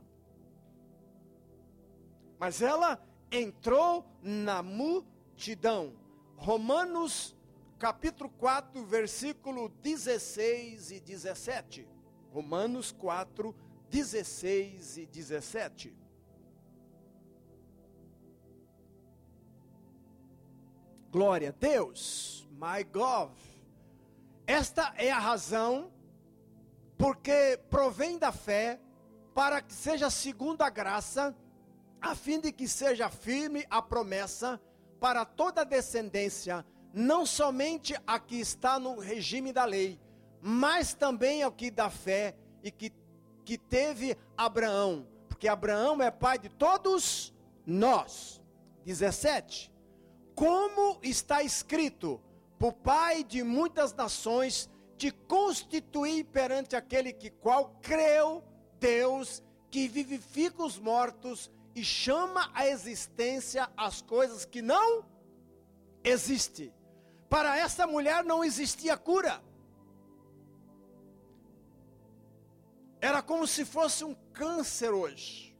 Mas 2.39 2.61
ela 2.61 3.01
entrou 3.31 4.05
na 4.21 4.61
multidão. 4.61 5.93
Romanos 6.35 7.35
capítulo 7.77 8.29
4, 8.29 8.83
versículo 8.85 9.69
16 9.69 10.91
e 10.91 10.99
17. 10.99 11.87
Romanos 12.31 12.91
4, 12.91 13.55
16 13.89 14.97
e 14.97 15.05
17. 15.05 15.95
Glória 21.11 21.49
a 21.49 21.51
Deus, 21.51 22.47
my 22.51 22.83
God. 22.83 23.31
Esta 24.45 24.93
é 24.97 25.11
a 25.11 25.19
razão 25.19 25.91
porque 26.97 27.59
provém 27.69 28.17
da 28.17 28.31
fé 28.31 28.79
para 29.33 29.61
que 29.61 29.73
seja 29.73 30.09
segundo 30.09 30.63
a 30.63 30.69
graça, 30.69 31.35
a 32.01 32.15
fim 32.15 32.39
de 32.39 32.51
que 32.51 32.67
seja 32.67 33.09
firme 33.09 33.65
a 33.69 33.81
promessa 33.81 34.61
para 34.99 35.25
toda 35.25 35.61
a 35.61 35.65
descendência, 35.65 36.65
não 36.93 37.25
somente 37.25 37.95
a 38.05 38.19
que 38.19 38.39
está 38.39 38.79
no 38.79 38.99
regime 38.99 39.53
da 39.53 39.65
lei, 39.65 39.99
mas 40.41 40.93
também 40.93 41.43
ao 41.43 41.51
que 41.51 41.69
da 41.69 41.89
fé 41.89 42.35
e 42.63 42.71
que, 42.71 42.91
que 43.45 43.57
teve 43.57 44.17
Abraão, 44.35 45.07
porque 45.27 45.47
Abraão 45.47 46.01
é 46.01 46.09
pai 46.09 46.37
de 46.37 46.49
todos 46.49 47.33
nós. 47.65 48.41
17. 48.85 49.71
Como 50.33 50.97
está 51.03 51.43
escrito, 51.43 52.21
por 52.57 52.73
pai 52.73 53.23
de 53.23 53.43
muitas 53.43 53.93
nações, 53.93 54.69
te 54.97 55.11
constituir 55.11 56.23
perante 56.25 56.75
aquele 56.75 57.11
que 57.11 57.29
qual 57.29 57.77
creu 57.81 58.43
Deus, 58.79 59.43
que 59.69 59.87
vivifica 59.87 60.63
os 60.63 60.79
mortos 60.79 61.51
e 61.77 61.83
chama 61.83 62.49
à 62.55 62.67
existência 62.67 63.69
as 63.77 64.01
coisas 64.01 64.43
que 64.45 64.63
não 64.63 65.05
existem. 66.03 66.73
Para 67.29 67.55
essa 67.55 67.85
mulher 67.85 68.23
não 68.23 68.43
existia 68.43 68.97
cura. 68.97 69.43
Era 72.99 73.21
como 73.21 73.45
se 73.45 73.63
fosse 73.63 74.03
um 74.03 74.15
câncer 74.33 74.89
hoje. 74.89 75.55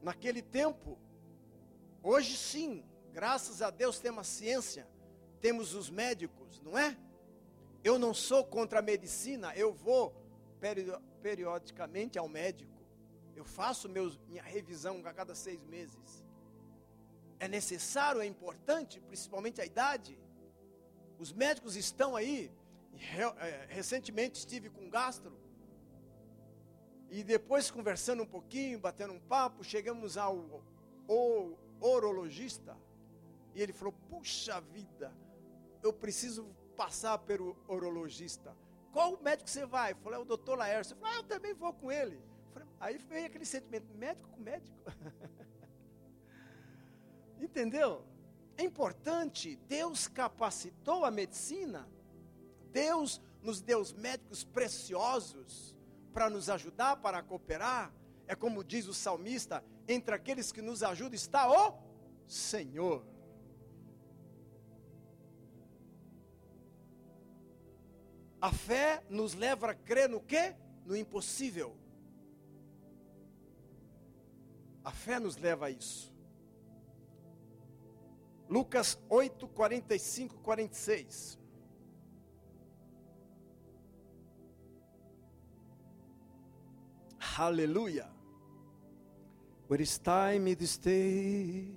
Naquele 0.00 0.40
tempo, 0.40 0.98
hoje 2.02 2.34
sim, 2.34 2.82
graças 3.12 3.60
a 3.60 3.68
Deus 3.68 3.98
temos 3.98 4.20
a 4.20 4.24
ciência, 4.24 4.88
temos 5.38 5.74
os 5.74 5.90
médicos, 5.90 6.62
não 6.62 6.78
é? 6.78 6.96
Eu 7.84 7.98
não 7.98 8.14
sou 8.14 8.42
contra 8.42 8.78
a 8.78 8.82
medicina, 8.82 9.54
eu 9.54 9.70
vou 9.70 10.16
periodicamente 11.20 12.18
ao 12.18 12.26
médico. 12.26 12.71
Eu 13.42 13.46
faço 13.46 13.88
meus, 13.88 14.16
minha 14.28 14.42
revisão 14.42 15.02
a 15.04 15.12
cada 15.12 15.34
seis 15.34 15.60
meses. 15.64 16.24
É 17.40 17.48
necessário, 17.48 18.20
é 18.20 18.26
importante, 18.26 19.00
principalmente 19.00 19.60
a 19.60 19.66
idade. 19.66 20.16
Os 21.18 21.32
médicos 21.32 21.74
estão 21.74 22.14
aí. 22.14 22.52
É, 23.40 23.66
recentemente 23.68 24.38
estive 24.38 24.70
com 24.70 24.88
gastro. 24.88 25.36
E 27.10 27.24
depois 27.24 27.68
conversando 27.68 28.22
um 28.22 28.26
pouquinho, 28.26 28.78
batendo 28.78 29.12
um 29.12 29.18
papo, 29.18 29.64
chegamos 29.64 30.16
ao, 30.16 30.62
ao. 31.08 31.58
E 33.56 33.60
ele 33.60 33.72
falou: 33.72 33.92
Puxa 34.08 34.60
vida, 34.60 35.12
eu 35.82 35.92
preciso 35.92 36.44
passar 36.76 37.18
pelo 37.18 37.56
urologista. 37.66 38.56
Qual 38.92 39.20
médico 39.20 39.50
você 39.50 39.66
vai? 39.66 39.92
Eu 39.92 39.96
falei, 39.96 40.20
é 40.20 40.22
o 40.22 40.24
doutor 40.24 40.56
Laércio. 40.56 40.94
Eu 40.94 40.98
falei, 40.98 41.16
ah, 41.16 41.18
eu 41.18 41.24
também 41.24 41.54
vou 41.54 41.72
com 41.72 41.90
ele. 41.90 42.22
Aí 42.82 42.98
veio 42.98 43.26
aquele 43.26 43.44
sentimento, 43.44 43.86
médico 43.94 44.28
com 44.28 44.40
médico. 44.40 44.76
Entendeu? 47.40 48.04
É 48.56 48.64
importante, 48.64 49.54
Deus 49.68 50.08
capacitou 50.08 51.04
a 51.04 51.10
medicina, 51.10 51.88
Deus 52.72 53.22
nos 53.40 53.60
deu 53.60 53.84
médicos 53.96 54.42
preciosos 54.42 55.76
para 56.12 56.28
nos 56.28 56.50
ajudar, 56.50 56.96
para 56.96 57.22
cooperar. 57.22 57.94
É 58.26 58.34
como 58.34 58.64
diz 58.64 58.88
o 58.88 58.94
salmista: 58.94 59.62
entre 59.86 60.12
aqueles 60.12 60.50
que 60.50 60.60
nos 60.60 60.82
ajudam 60.82 61.14
está 61.14 61.48
o 61.48 61.78
Senhor. 62.26 63.06
A 68.40 68.50
fé 68.50 69.04
nos 69.08 69.34
leva 69.34 69.70
a 69.70 69.74
crer 69.74 70.08
no 70.08 70.20
quê? 70.20 70.56
No 70.84 70.96
impossível. 70.96 71.80
A 74.84 74.90
fé 74.90 75.20
nos 75.20 75.36
leva 75.36 75.66
a 75.66 75.70
isso. 75.70 76.12
Lucas 78.48 78.98
8, 79.08 79.46
45, 79.46 80.34
46. 80.42 81.38
Aleluia. 87.38 88.08
But 89.68 89.80
it's 89.80 89.98
time 89.98 90.54
to 90.54 90.66
stay. 90.66 91.68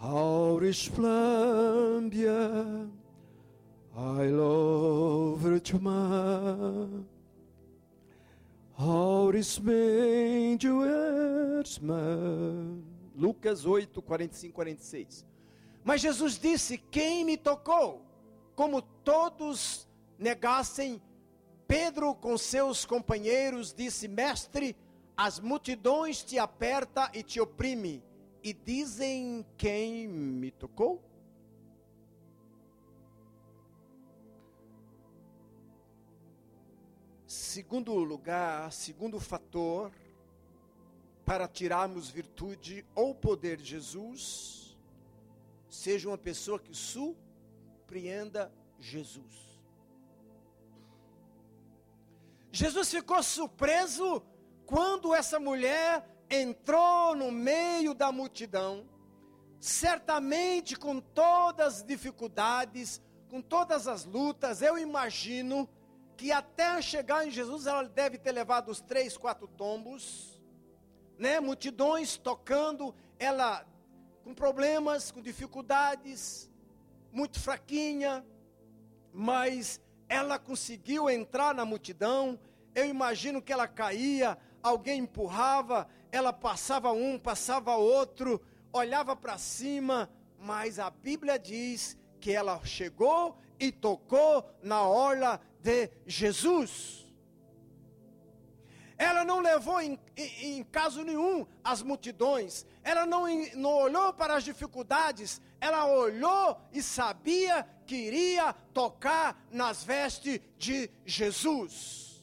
Auris 0.00 0.88
plambia. 0.88 2.88
I 3.96 4.26
love 4.26 5.60
Auris 9.30 9.60
man 11.80 12.82
Lucas 13.14 13.64
8, 13.64 14.02
45, 14.02 14.52
46 14.52 15.24
Mas 15.84 16.00
Jesus 16.00 16.36
disse, 16.36 16.76
quem 16.76 17.24
me 17.24 17.36
tocou? 17.36 18.04
Como 18.56 18.82
todos 18.82 19.86
negassem, 20.18 21.00
Pedro 21.68 22.12
com 22.12 22.36
seus 22.36 22.84
companheiros 22.84 23.72
disse, 23.72 24.08
mestre, 24.08 24.76
as 25.16 25.38
multidões 25.38 26.24
te 26.24 26.36
aperta 26.36 27.08
e 27.14 27.22
te 27.22 27.40
oprime, 27.40 28.02
e 28.42 28.52
dizem 28.52 29.46
quem 29.56 30.08
me 30.08 30.50
tocou? 30.50 31.00
Segundo 37.52 37.92
lugar, 37.94 38.70
segundo 38.70 39.18
fator, 39.18 39.90
para 41.26 41.48
tirarmos 41.48 42.08
virtude 42.08 42.86
ou 42.94 43.12
poder 43.12 43.56
de 43.56 43.64
Jesus, 43.64 44.78
seja 45.68 46.06
uma 46.06 46.16
pessoa 46.16 46.60
que 46.60 46.72
surpreenda 46.72 48.52
Jesus. 48.78 49.58
Jesus 52.52 52.88
ficou 52.88 53.20
surpreso 53.20 54.22
quando 54.64 55.12
essa 55.12 55.40
mulher 55.40 56.08
entrou 56.30 57.16
no 57.16 57.32
meio 57.32 57.94
da 57.94 58.12
multidão, 58.12 58.88
certamente 59.58 60.76
com 60.76 61.00
todas 61.00 61.78
as 61.78 61.82
dificuldades, 61.82 63.02
com 63.28 63.42
todas 63.42 63.88
as 63.88 64.04
lutas, 64.04 64.62
eu 64.62 64.78
imagino 64.78 65.68
que 66.20 66.30
até 66.30 66.82
chegar 66.82 67.26
em 67.26 67.30
Jesus 67.30 67.66
ela 67.66 67.82
deve 67.82 68.18
ter 68.18 68.30
levado 68.30 68.70
os 68.70 68.78
três, 68.78 69.16
quatro 69.16 69.48
tombos, 69.48 70.38
né? 71.18 71.40
Multidões 71.40 72.18
tocando, 72.18 72.94
ela 73.18 73.66
com 74.22 74.34
problemas, 74.34 75.10
com 75.10 75.22
dificuldades, 75.22 76.50
muito 77.10 77.40
fraquinha, 77.40 78.22
mas 79.10 79.80
ela 80.10 80.38
conseguiu 80.38 81.08
entrar 81.08 81.54
na 81.54 81.64
multidão. 81.64 82.38
Eu 82.74 82.84
imagino 82.84 83.40
que 83.40 83.50
ela 83.50 83.66
caía, 83.66 84.36
alguém 84.62 85.00
empurrava, 85.00 85.88
ela 86.12 86.34
passava 86.34 86.92
um, 86.92 87.18
passava 87.18 87.76
outro, 87.76 88.42
olhava 88.74 89.16
para 89.16 89.38
cima, 89.38 90.10
mas 90.38 90.78
a 90.78 90.90
Bíblia 90.90 91.38
diz 91.38 91.96
que 92.20 92.30
ela 92.30 92.62
chegou 92.62 93.38
e 93.58 93.72
tocou 93.72 94.44
na 94.62 94.82
orla 94.86 95.40
de 95.62 95.90
Jesus. 96.06 97.00
Ela 98.96 99.24
não 99.24 99.40
levou 99.40 99.80
em, 99.80 99.98
em, 100.14 100.58
em, 100.58 100.64
caso 100.64 101.02
nenhum 101.02 101.46
as 101.64 101.82
multidões, 101.82 102.66
ela 102.82 103.06
não, 103.06 103.24
não 103.54 103.70
olhou 103.70 104.12
para 104.12 104.34
as 104.34 104.44
dificuldades, 104.44 105.40
ela 105.58 105.86
olhou 105.86 106.60
e 106.70 106.82
sabia 106.82 107.66
que 107.86 107.96
iria 107.96 108.52
tocar 108.74 109.42
nas 109.50 109.82
vestes 109.82 110.38
de 110.58 110.90
Jesus. 111.06 112.22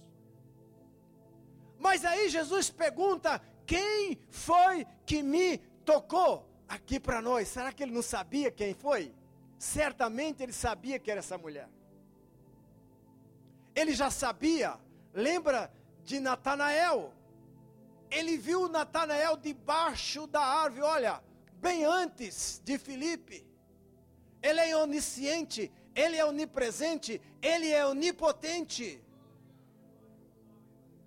Mas 1.80 2.06
aí 2.06 2.30
Jesus 2.30 2.69
pergunta: 2.69 3.41
quem 3.65 4.19
foi 4.30 4.86
que 5.06 5.23
me 5.23 5.58
tocou? 5.84 6.47
Aqui 6.67 7.00
para 7.00 7.21
nós, 7.21 7.47
será 7.47 7.71
que 7.71 7.82
ele 7.82 7.93
não 7.93 8.02
sabia 8.02 8.52
quem 8.52 8.73
foi? 8.73 9.13
Certamente 9.58 10.43
ele 10.43 10.54
sabia 10.54 11.00
que 11.00 11.10
era 11.10 11.19
essa 11.19 11.38
mulher. 11.38 11.69
Ele 13.80 13.94
já 13.94 14.10
sabia, 14.10 14.76
lembra 15.13 15.72
de 16.04 16.20
Natanael? 16.20 17.13
Ele 18.10 18.36
viu 18.36 18.68
Natanael 18.68 19.38
debaixo 19.38 20.26
da 20.26 20.42
árvore, 20.42 20.82
olha, 20.82 21.24
bem 21.66 21.86
antes 21.86 22.60
de 22.66 22.80
Filipe. 22.80 23.46
Ele 24.42 24.62
é 24.62 24.76
onisciente, 24.76 25.72
ele 25.94 26.18
é 26.18 26.26
onipresente, 26.26 27.22
ele 27.40 27.70
é 27.70 27.86
onipotente. 27.86 29.00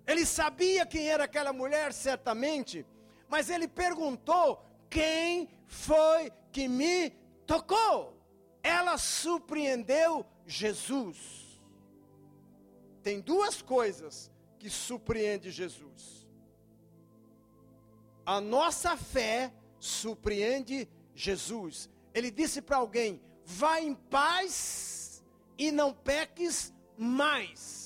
Ele 0.07 0.25
sabia 0.25 0.85
quem 0.85 1.09
era 1.09 1.25
aquela 1.25 1.51
mulher, 1.51 1.91
certamente, 1.91 2.85
mas 3.27 3.49
ele 3.49 3.67
perguntou: 3.67 4.65
quem 4.89 5.49
foi 5.67 6.31
que 6.53 6.69
me 6.69 7.09
tocou? 7.45 8.17
Ela 8.63 8.97
surpreendeu 8.97 10.25
Jesus. 10.45 11.50
Tem 13.03 13.19
duas 13.19 13.61
coisas 13.61 14.31
que 14.59 14.69
surpreende 14.69 15.51
Jesus. 15.51 16.27
A 18.25 18.39
nossa 18.39 18.95
fé 18.95 19.53
surpreende 19.79 20.87
Jesus. 21.15 21.89
Ele 22.13 22.29
disse 22.29 22.61
para 22.61 22.77
alguém: 22.77 23.19
vá 23.43 23.81
em 23.81 23.95
paz 23.95 25.23
e 25.57 25.71
não 25.71 25.93
peques 25.93 26.71
mais. 26.97 27.81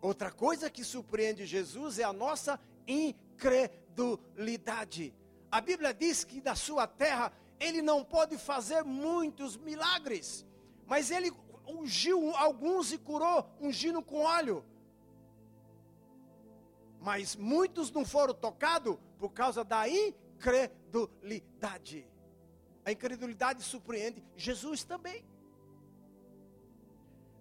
Outra 0.00 0.30
coisa 0.30 0.70
que 0.70 0.82
surpreende 0.82 1.44
Jesus 1.44 1.98
é 1.98 2.04
a 2.04 2.12
nossa 2.12 2.58
incredulidade. 2.88 5.14
A 5.50 5.60
Bíblia 5.60 5.92
diz 5.92 6.24
que 6.24 6.40
da 6.40 6.54
sua 6.54 6.86
terra 6.86 7.30
ele 7.60 7.82
não 7.82 8.02
pode 8.02 8.38
fazer 8.38 8.82
muitos 8.82 9.58
milagres, 9.58 10.46
mas 10.86 11.10
ele 11.10 11.30
ungiu 11.68 12.34
alguns 12.34 12.90
e 12.90 12.98
curou, 12.98 13.46
ungindo 13.60 14.02
com 14.02 14.22
óleo. 14.22 14.64
Mas 17.00 17.36
muitos 17.36 17.90
não 17.90 18.02
foram 18.04 18.34
tocados 18.34 18.98
por 19.18 19.30
causa 19.30 19.62
da 19.62 19.86
incredulidade. 19.88 22.08
A 22.84 22.92
incredulidade 22.92 23.62
surpreende 23.62 24.24
Jesus 24.36 24.82
também. 24.82 25.24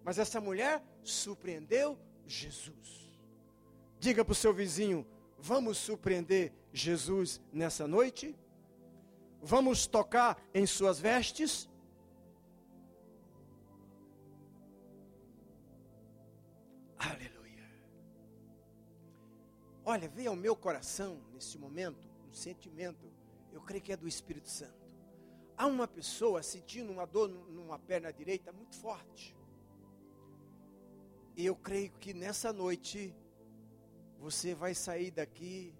Mas 0.04 0.20
essa 0.20 0.42
mulher 0.42 0.84
surpreendeu 1.04 1.98
Jesus. 2.26 3.10
Diga 4.00 4.24
para 4.24 4.32
o 4.32 4.36
seu 4.36 4.54
vizinho: 4.54 5.06
vamos 5.38 5.78
surpreender 5.78 6.54
Jesus 6.72 7.42
nessa 7.52 7.86
noite? 7.88 8.38
Vamos 9.42 9.88
tocar 9.88 10.42
em 10.54 10.66
suas 10.66 11.00
vestes? 11.00 11.70
Aleluia. 16.98 17.66
Olha, 19.86 20.10
veio 20.10 20.32
ao 20.32 20.36
meu 20.36 20.56
coração 20.56 21.22
nesse 21.34 21.58
momento 21.58 22.08
um 22.30 22.34
sentimento, 22.34 23.12
eu 23.52 23.62
creio 23.62 23.82
que 23.82 23.94
é 23.94 23.98
do 23.98 24.08
Espírito 24.08 24.50
Santo. 24.50 24.98
Há 25.58 25.66
uma 25.66 25.88
pessoa 25.88 26.44
sentindo 26.44 26.92
uma 26.92 27.06
dor 27.06 27.30
numa 27.30 27.80
perna 27.80 28.12
direita 28.12 28.52
muito 28.52 28.76
forte. 28.76 29.36
E 31.36 31.46
eu 31.46 31.56
creio 31.56 31.92
que 31.94 32.14
nessa 32.14 32.52
noite 32.52 33.16
você 34.20 34.54
vai 34.54 34.76
sair 34.76 35.12
daqui 35.12 35.74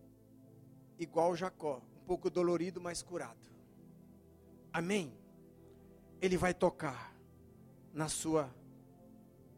igual 0.98 1.36
Jacó, 1.36 1.82
um 1.98 2.06
pouco 2.06 2.30
dolorido, 2.30 2.80
mas 2.80 3.04
curado. 3.04 3.49
Amém. 4.72 5.14
Ele 6.22 6.38
vai 6.38 6.54
tocar 6.54 7.16
na 7.94 8.08
sua 8.08 8.54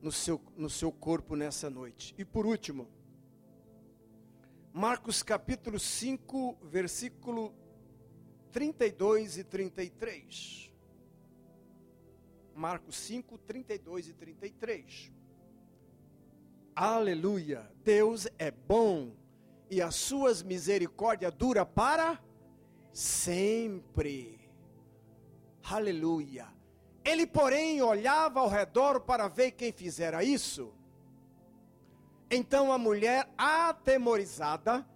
no 0.01 0.11
seu 0.11 0.41
no 0.55 0.69
seu 0.69 0.91
corpo 0.91 1.35
nessa 1.35 1.69
noite. 1.69 2.15
E 2.17 2.25
por 2.25 2.45
último, 2.45 2.87
Marcos 4.73 5.21
capítulo 5.21 5.77
5, 5.77 6.57
versículo 6.63 7.53
32 8.51 9.37
e 9.37 9.43
33. 9.43 10.71
Marcos 12.55 12.95
5, 12.95 13.37
32 13.39 14.07
e 14.09 14.13
33. 14.13 15.11
Aleluia. 16.75 17.69
Deus 17.83 18.27
é 18.39 18.49
bom 18.49 19.13
e 19.69 19.81
as 19.81 19.95
suas 19.95 20.41
misericórdias 20.41 21.33
dura 21.33 21.65
para 21.65 22.21
sempre. 22.93 24.40
Aleluia. 25.63 26.47
Ele, 27.03 27.25
porém, 27.25 27.81
olhava 27.81 28.39
ao 28.39 28.47
redor 28.47 29.01
para 29.01 29.27
ver 29.27 29.51
quem 29.51 29.71
fizera 29.71 30.23
isso. 30.23 30.73
Então 32.29 32.71
a 32.71 32.77
mulher, 32.77 33.27
atemorizada 33.37 34.87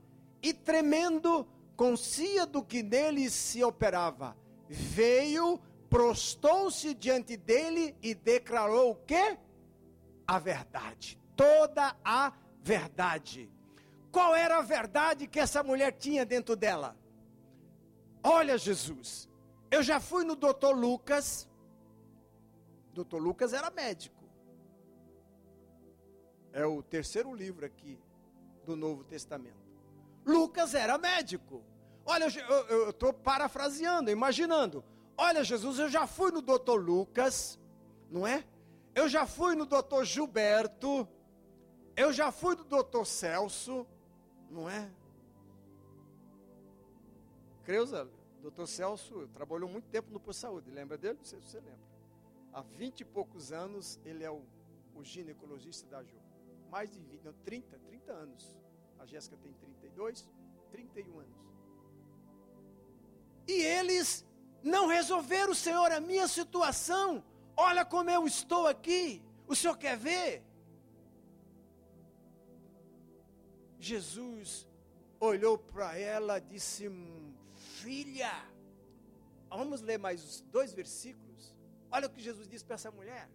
e 0.42 0.54
tremendo, 0.54 1.48
concia 1.76 2.46
do 2.46 2.64
que 2.64 2.82
nele 2.82 3.30
se 3.30 3.64
operava, 3.64 4.38
veio, 4.70 5.60
prostou-se 5.90 6.94
diante 6.94 7.36
dele 7.36 7.96
e 8.02 8.14
declarou 8.14 8.92
o 8.92 8.96
que? 8.96 9.38
A 10.28 10.40
verdade 10.40 11.20
toda 11.36 11.96
a 12.04 12.32
verdade. 12.62 13.50
Qual 14.12 14.34
era 14.34 14.58
a 14.58 14.62
verdade 14.62 15.28
que 15.28 15.40
essa 15.40 15.62
mulher 15.62 15.92
tinha 15.92 16.26
dentro 16.26 16.56
dela? 16.56 16.98
Olha, 18.24 18.58
Jesus, 18.58 19.30
eu 19.76 19.84
já 19.84 20.00
fui 20.00 20.24
no 20.24 20.36
doutor 20.36 20.74
Lucas. 20.74 21.50
Doutor 22.94 23.22
Lucas 23.22 23.52
era 23.52 23.70
médico. 23.70 24.24
É 26.54 26.66
o 26.66 26.82
terceiro 26.82 27.36
livro 27.36 27.66
aqui 27.66 28.00
do 28.66 28.78
Novo 28.78 29.04
Testamento. 29.04 29.66
Lucas 30.26 30.74
era 30.74 30.98
médico. 30.98 31.62
Olha, 32.06 32.28
eu 32.70 32.92
estou 32.92 33.12
parafraseando, 33.12 34.10
imaginando. 34.10 34.84
Olha, 35.18 35.44
Jesus, 35.44 35.78
eu 35.78 35.90
já 35.90 36.08
fui 36.08 36.32
no 36.32 36.42
doutor 36.42 36.82
Lucas, 36.82 37.60
não 38.10 38.26
é? 38.26 38.46
Eu 38.94 39.10
já 39.10 39.26
fui 39.26 39.56
no 39.56 39.66
doutor 39.66 40.06
Gilberto. 40.06 41.06
Eu 41.98 42.14
já 42.14 42.32
fui 42.32 42.56
do 42.56 42.64
doutor 42.64 43.06
Celso, 43.06 43.86
não 44.50 44.70
é? 44.70 44.90
Creuza, 47.64 48.10
doutor 48.46 48.68
Celso 48.68 49.28
trabalhou 49.34 49.68
muito 49.68 49.90
tempo 49.90 50.12
no 50.12 50.20
Por 50.20 50.34
Saúde, 50.34 50.70
lembra 50.70 50.98
dele? 50.98 51.18
Não 51.18 51.26
sei 51.26 51.42
se 51.42 51.48
você 51.48 51.60
lembra. 51.60 51.96
Há 52.54 52.62
vinte 52.62 53.02
e 53.02 53.06
poucos 53.06 53.52
anos 53.52 54.00
ele 54.06 54.24
é 54.24 54.30
o, 54.30 54.44
o 54.94 55.04
ginecologista 55.04 55.88
da 55.90 56.04
Ju. 56.04 56.16
Mais 56.70 56.92
de 56.92 57.00
20, 57.00 57.24
não, 57.24 57.34
30, 57.44 57.80
30 57.80 58.12
anos. 58.14 58.56
A 59.00 59.06
Jéssica 59.06 59.36
tem 59.38 59.52
32, 59.54 60.30
31 60.72 61.20
anos. 61.20 61.38
E 63.48 63.64
eles 63.64 64.24
não 64.62 64.86
resolveram, 64.88 65.56
Senhor, 65.56 65.92
a 65.92 66.00
minha 66.00 66.28
situação. 66.28 67.24
Olha 67.58 67.84
como 67.84 68.12
eu 68.12 68.28
estou 68.28 68.68
aqui. 68.68 69.24
O 69.48 69.56
Senhor 69.56 69.76
quer 69.76 69.98
ver? 69.98 70.44
Jesus 73.80 74.68
olhou 75.20 75.58
para 75.58 75.98
ela 75.98 76.38
e 76.38 76.42
disse: 76.42 76.88
Filha, 77.86 78.34
vamos 79.48 79.80
ler 79.80 80.00
mais 80.00 80.24
os 80.24 80.42
dois 80.42 80.74
versículos. 80.74 81.56
Olha 81.92 82.08
o 82.08 82.10
que 82.10 82.20
Jesus 82.20 82.48
disse 82.48 82.66
para 82.66 82.74
essa 82.74 82.90
mulher. 82.90 83.30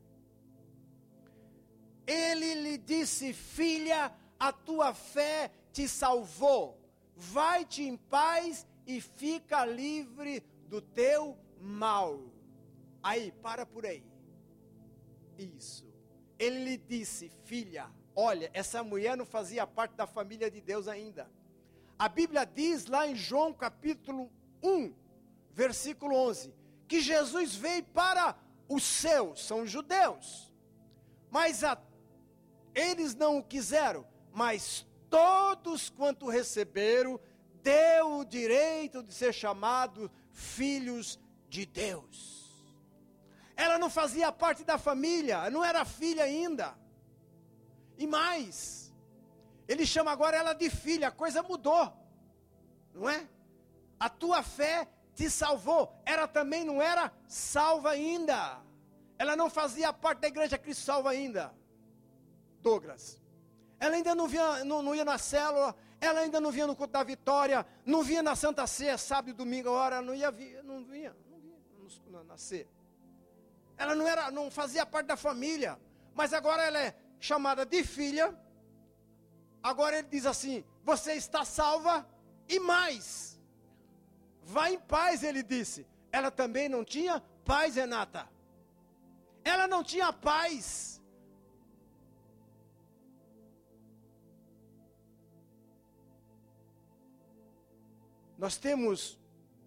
Ele 2.04 2.54
lhe 2.54 2.76
disse: 2.76 3.32
Filha, 3.32 4.12
a 4.40 4.52
tua 4.52 4.92
fé 4.92 5.52
te 5.72 5.86
salvou. 5.86 6.76
Vai-te 7.14 7.84
em 7.84 7.96
paz 7.96 8.66
e 8.84 9.00
fica 9.00 9.64
livre 9.64 10.40
do 10.66 10.80
teu 10.80 11.38
mal. 11.60 12.20
Aí, 13.00 13.30
para 13.30 13.64
por 13.64 13.86
aí. 13.86 14.04
isso. 15.38 15.86
Ele 16.40 16.64
lhe 16.64 16.76
disse: 16.76 17.30
Filha, 17.44 17.88
olha, 18.16 18.50
essa 18.52 18.82
mulher 18.82 19.16
não 19.16 19.24
fazia 19.24 19.64
parte 19.64 19.94
da 19.94 20.08
família 20.08 20.50
de 20.50 20.60
Deus 20.60 20.88
ainda. 20.88 21.30
A 21.96 22.08
Bíblia 22.08 22.44
diz 22.44 22.86
lá 22.86 23.06
em 23.06 23.14
João 23.14 23.52
capítulo 23.52 24.28
1, 24.62 24.94
versículo 25.53 26.14
11, 26.14 26.55
que 26.87 27.01
Jesus 27.01 27.55
veio 27.55 27.85
para 27.85 28.37
os 28.68 28.83
seus, 28.83 29.44
são 29.44 29.66
judeus. 29.66 30.53
Mas 31.31 31.62
a, 31.64 31.79
eles 32.75 33.14
não 33.14 33.38
o 33.38 33.42
quiseram, 33.42 34.07
mas 34.33 34.87
todos 35.09 35.90
quanto 35.90 36.29
receberam, 36.29 37.20
deu 37.62 38.18
o 38.18 38.25
direito 38.25 39.03
de 39.03 39.12
ser 39.12 39.33
chamados 39.33 40.11
filhos 40.33 41.18
de 41.49 41.66
Deus. 41.66 42.40
Ela 43.57 43.79
não 43.79 43.90
fazia 43.90 44.33
parte 44.33 44.64
da 44.64 44.79
família, 44.79 45.51
não 45.51 45.64
era 45.64 45.85
filha 45.85 46.25
ainda. 46.25 46.75
E 47.99 48.07
mais, 48.07 48.94
ele 49.68 49.85
chama 49.85 50.11
agora 50.11 50.37
ela 50.37 50.55
de 50.55 50.70
filha, 50.70 51.09
a 51.09 51.12
coisa 51.12 51.42
mudou, 51.42 51.92
não 52.94 53.09
é? 53.09 53.29
A 54.00 54.08
tua 54.08 54.42
fé 54.42 54.88
te 55.14 55.28
salvou, 55.30 55.94
ela 56.04 56.26
também 56.26 56.64
não 56.64 56.80
era 56.80 57.12
salva 57.28 57.90
ainda. 57.90 58.58
Ela 59.18 59.36
não 59.36 59.50
fazia 59.50 59.92
parte 59.92 60.20
da 60.20 60.28
igreja 60.28 60.56
Cristo 60.56 60.82
salva 60.82 61.10
ainda. 61.10 61.54
Douglas. 62.62 63.20
Ela 63.78 63.96
ainda 63.96 64.14
não, 64.14 64.26
via, 64.26 64.64
não, 64.64 64.82
não 64.82 64.94
ia 64.94 65.04
na 65.04 65.18
célula, 65.18 65.76
ela 66.00 66.20
ainda 66.20 66.40
não 66.40 66.50
vinha 66.50 66.66
no 66.66 66.74
culto 66.74 66.92
da 66.94 67.04
vitória, 67.04 67.66
não 67.84 68.02
vinha 68.02 68.22
na 68.22 68.34
Santa 68.34 68.66
Ceia, 68.66 68.96
sábado 68.96 69.30
e 69.30 69.32
domingo, 69.32 69.68
a 69.68 69.72
hora 69.72 70.02
não 70.02 70.14
ia 70.14 70.30
vir, 70.30 70.62
não 70.64 70.84
vinha, 70.84 71.14
não 71.30 71.38
vinha 71.38 71.60
na 72.24 72.36
ceia. 72.36 72.68
Ela 73.76 73.94
não 73.94 74.06
era, 74.06 74.30
não 74.30 74.50
fazia 74.50 74.84
parte 74.84 75.06
da 75.06 75.16
família, 75.16 75.78
mas 76.14 76.32
agora 76.32 76.62
ela 76.62 76.78
é 76.78 76.94
chamada 77.18 77.64
de 77.64 77.82
filha. 77.82 78.34
Agora 79.62 79.98
ele 79.98 80.08
diz 80.08 80.26
assim: 80.26 80.64
você 80.84 81.14
está 81.14 81.44
salva 81.44 82.06
e 82.48 82.58
mais. 82.58 83.39
Vá 84.42 84.70
em 84.70 84.79
paz, 84.79 85.22
ele 85.22 85.42
disse. 85.42 85.87
Ela 86.12 86.31
também 86.31 86.68
não 86.68 86.85
tinha 86.85 87.20
paz, 87.44 87.76
Renata. 87.76 88.29
Ela 89.44 89.66
não 89.66 89.83
tinha 89.83 90.12
paz. 90.12 91.00
Nós 98.37 98.57
temos 98.57 99.18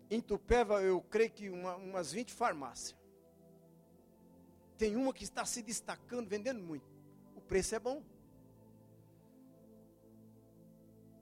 em 0.09 0.19
Tupéva, 0.19 0.81
eu 0.81 0.99
creio 1.01 1.29
que 1.29 1.49
uma, 1.49 1.75
umas 1.75 2.11
20 2.11 2.33
farmácias. 2.33 2.97
Tem 4.77 4.95
uma 4.95 5.13
que 5.13 5.23
está 5.23 5.45
se 5.45 5.61
destacando, 5.61 6.27
vendendo 6.27 6.61
muito. 6.61 6.85
O 7.35 7.41
preço 7.41 7.75
é 7.75 7.79
bom. 7.79 8.01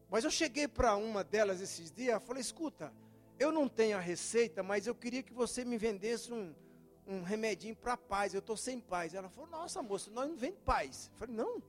Mas 0.09 0.23
eu 0.23 0.31
cheguei 0.31 0.67
para 0.67 0.95
uma 0.95 1.23
delas 1.23 1.61
esses 1.61 1.91
dias, 1.91 2.21
falei, 2.23 2.41
escuta, 2.41 2.93
eu 3.41 3.51
não 3.51 3.67
tenho 3.67 3.97
a 3.97 3.99
receita, 3.99 4.61
mas 4.61 4.87
eu 4.87 4.95
queria 4.95 5.23
que 5.23 5.33
você 5.33 5.63
me 5.65 5.77
vendesse 5.77 6.31
um, 6.31 6.53
um 7.07 7.23
remedinho 7.23 7.75
para 7.75 7.95
paz, 7.97 8.33
eu 8.33 8.39
estou 8.39 8.57
sem 8.57 8.79
paz. 8.79 9.13
Ela 9.13 9.29
falou, 9.29 9.49
nossa 9.49 9.81
moça, 9.81 10.11
nós 10.11 10.29
não 10.29 10.37
vende 10.37 10.57
paz. 10.63 11.09
Eu 11.11 11.17
falei, 11.17 11.35
não. 11.35 11.63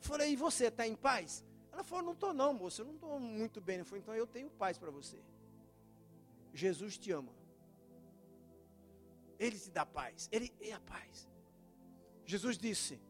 Falei, 0.00 0.32
e 0.32 0.36
você 0.36 0.66
está 0.66 0.86
em 0.86 0.94
paz? 0.94 1.44
Ela 1.78 1.84
falou: 1.84 2.06
Não 2.06 2.12
estou, 2.12 2.34
não, 2.34 2.52
moça, 2.52 2.82
eu 2.82 2.86
não 2.86 2.94
estou 2.94 3.20
muito 3.20 3.60
bem. 3.60 3.78
Eu 3.78 3.84
falei: 3.84 4.02
Então 4.02 4.12
eu 4.12 4.26
tenho 4.26 4.50
paz 4.50 4.76
para 4.76 4.90
você. 4.90 5.16
Jesus 6.52 6.98
te 6.98 7.12
ama. 7.12 7.32
Ele 9.38 9.56
te 9.56 9.70
dá 9.70 9.86
paz. 9.86 10.28
Ele 10.32 10.52
é 10.60 10.72
a 10.72 10.80
paz. 10.80 11.28
Jesus 12.26 12.58
disse: 12.58 13.00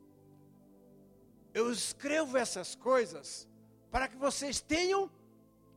Eu 1.55 1.73
escrevo 1.73 2.37
essas 2.37 2.75
coisas 2.75 3.49
para 3.91 4.07
que 4.07 4.19
vocês 4.19 4.61
tenham 4.61 5.11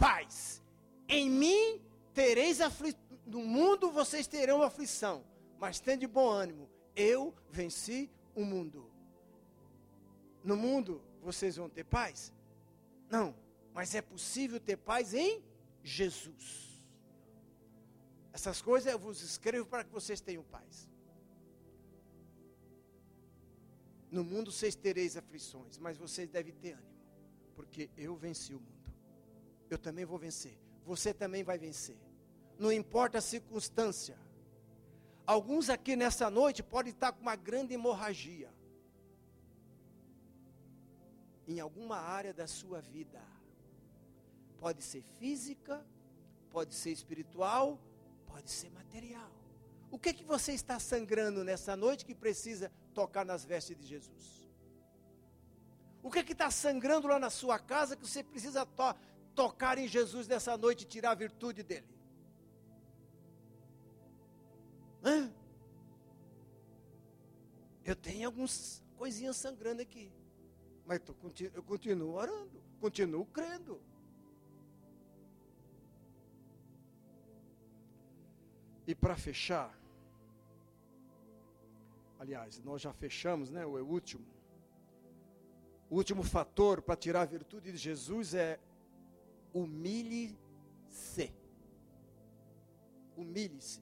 paz. 0.02 0.64
Em 1.08 1.30
mim 1.30 1.80
tereis 2.14 2.60
aflição. 2.60 3.00
No 3.26 3.44
mundo 3.44 3.92
vocês 3.92 4.26
terão 4.26 4.64
aflição. 4.64 5.24
Mas 5.60 5.80
tenha 5.80 5.98
de 5.98 6.08
bom 6.08 6.28
ânimo. 6.28 6.68
Eu 6.96 7.34
venci 7.50 8.10
o 8.34 8.44
mundo. 8.44 8.90
No 10.44 10.58
mundo 10.58 11.02
vocês 11.22 11.56
vão 11.56 11.70
ter 11.70 11.84
paz? 11.84 12.34
Não, 13.10 13.36
mas 13.74 13.94
é 13.94 14.02
possível 14.02 14.60
ter 14.60 14.78
paz 14.78 15.14
em 15.14 15.44
Jesus. 15.84 16.84
Essas 18.34 18.62
coisas 18.62 18.92
eu 18.92 18.98
vos 18.98 19.22
escrevo 19.22 19.68
para 19.68 19.84
que 19.84 19.92
vocês 19.92 20.20
tenham 20.20 20.44
paz. 20.44 20.90
No 24.10 24.24
mundo 24.24 24.52
vocês 24.52 24.76
tereis 24.76 25.16
aflições, 25.16 25.78
mas 25.78 25.98
vocês 25.98 26.28
devem 26.28 26.54
ter 26.54 26.74
ânimo, 26.74 27.06
porque 27.56 27.90
eu 27.96 28.16
venci 28.16 28.54
o 28.54 28.60
mundo. 28.60 28.81
Eu 29.72 29.78
também 29.78 30.04
vou 30.04 30.18
vencer. 30.18 30.58
Você 30.86 31.14
também 31.14 31.44
vai 31.44 31.58
vencer. 31.58 31.96
Não 32.60 32.72
importa 32.72 33.20
a 33.20 33.22
circunstância. 33.22 34.18
Alguns 35.26 35.70
aqui 35.70 35.96
nessa 35.96 36.30
noite 36.30 36.62
podem 36.62 36.92
estar 36.92 37.14
com 37.14 37.22
uma 37.22 37.38
grande 37.38 37.74
hemorragia 37.74 38.50
em 41.48 41.62
alguma 41.62 41.98
área 41.98 42.34
da 42.34 42.48
sua 42.48 42.82
vida. 42.82 43.22
Pode 44.60 44.84
ser 44.84 45.02
física, 45.20 45.84
pode 46.50 46.76
ser 46.76 46.92
espiritual, 46.92 47.80
pode 48.28 48.52
ser 48.52 48.70
material. 48.72 49.32
O 49.90 49.98
que 49.98 50.10
é 50.10 50.14
que 50.14 50.26
você 50.26 50.52
está 50.52 50.80
sangrando 50.80 51.46
nessa 51.46 51.78
noite 51.78 52.06
que 52.06 52.14
precisa 52.14 52.70
tocar 52.94 53.26
nas 53.26 53.46
vestes 53.46 53.78
de 53.78 53.88
Jesus? 53.88 54.50
O 56.04 56.12
que 56.12 56.20
é 56.20 56.24
que 56.24 56.34
está 56.34 56.52
sangrando 56.52 57.08
lá 57.08 57.18
na 57.20 57.30
sua 57.30 57.58
casa 57.58 57.96
que 57.96 58.06
você 58.06 58.22
precisa 58.22 58.66
to 58.66 58.96
tocar 59.36 59.78
em 59.78 59.88
Jesus 59.88 60.28
nessa 60.28 60.58
noite 60.58 60.84
e 60.84 60.88
tirar 60.88 61.12
a 61.12 61.16
virtude 61.16 61.64
dele? 61.64 61.88
Hã? 65.04 65.32
Eu 67.84 67.96
tenho 67.96 68.28
algumas 68.28 68.84
coisinhas 68.98 69.36
sangrando 69.38 69.82
aqui. 69.82 70.12
Mas 70.86 71.02
eu 71.54 71.64
continuo 71.64 72.14
orando, 72.14 72.62
continuo 72.80 73.26
crendo. 73.26 73.82
E 78.86 78.94
para 78.94 79.16
fechar, 79.16 79.78
aliás, 82.20 82.60
nós 82.60 82.82
já 82.82 82.92
fechamos, 82.92 83.50
né? 83.50 83.66
O 83.66 83.72
último. 83.86 84.26
O 85.90 85.96
último 85.96 86.24
fator 86.24 86.82
para 86.82 86.96
tirar 86.96 87.22
a 87.22 87.26
virtude 87.26 87.72
de 87.72 87.78
Jesus 87.78 88.34
é 88.34 88.60
humilhe-se. 89.54 91.34
Humilhe-se. 93.16 93.82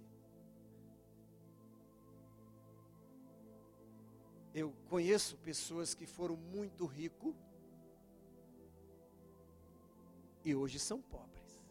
Eu 4.54 4.74
conheço 4.90 5.38
pessoas 5.38 5.94
que 5.94 6.06
foram 6.06 6.36
muito 6.36 6.86
ricos 6.86 7.36
e 10.44 10.56
hoje 10.56 10.80
são 10.80 11.02
pobres. 11.02 11.62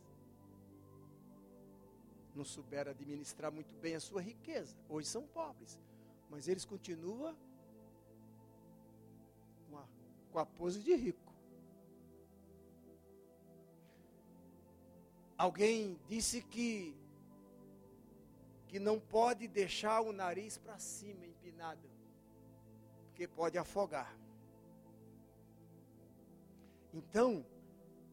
Não 2.35 2.45
souberam 2.45 2.93
administrar 2.93 3.51
muito 3.51 3.75
bem 3.81 3.97
a 3.97 4.01
sua 4.01 4.23
riqueza. 4.23 4.77
Hoje 4.89 5.09
são 5.09 5.27
pobres. 5.27 5.79
Mas 6.31 6.47
eles 6.47 6.65
continuam 6.65 7.37
com 9.69 9.77
a, 9.77 9.89
com 10.31 10.39
a 10.39 10.47
pose 10.47 10.81
de 10.81 10.95
rico. 10.95 11.28
Alguém 15.39 15.97
disse 16.09 16.43
que 16.43 16.95
que 18.67 18.79
não 18.79 19.01
pode 19.01 19.49
deixar 19.49 20.03
o 20.03 20.13
nariz 20.13 20.59
para 20.59 20.77
cima 20.79 21.25
empinado 21.25 21.89
porque 23.19 23.27
pode 23.27 23.59
afogar. 23.59 24.15
Então, 26.93 27.45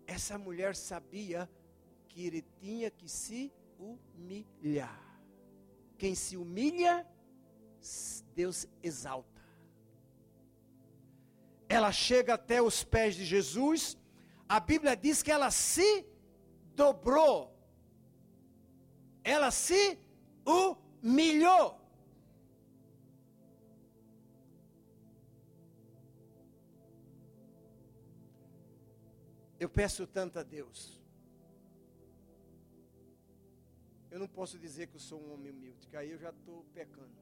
essa 0.08 0.38
mulher 0.38 0.76
sabia 0.76 1.50
que 2.08 2.26
ele 2.26 2.42
tinha 2.60 2.90
que 2.90 3.08
se 3.08 3.54
humilhar. 3.78 5.00
Quem 5.98 6.16
se 6.16 6.38
humilha, 6.38 7.06
Deus 8.34 8.68
exalta. 8.82 9.42
Ela 11.70 11.92
chega 11.92 12.34
até 12.34 12.62
os 12.62 12.84
pés 12.84 13.16
de 13.16 13.26
Jesus. 13.26 13.98
A 14.50 14.60
Bíblia 14.60 14.96
diz 14.96 15.22
que 15.22 15.32
ela 15.32 15.52
se 15.52 16.06
dobrou. 16.76 17.38
Ela 19.24 19.50
se 19.52 19.98
humilhou. 20.46 21.80
Eu 29.60 29.70
peço 29.70 30.06
tanto 30.06 30.38
a 30.38 30.44
Deus. 30.44 30.80
Eu 34.12 34.20
não 34.20 34.28
posso 34.28 34.58
dizer 34.58 34.88
que 34.88 34.96
eu 34.96 35.00
sou 35.00 35.20
um 35.22 35.34
homem 35.34 35.52
humilde, 35.52 35.88
que 35.88 35.98
aí 35.98 36.12
eu 36.12 36.18
já 36.18 36.30
estou 36.30 36.64
pecando. 36.74 37.16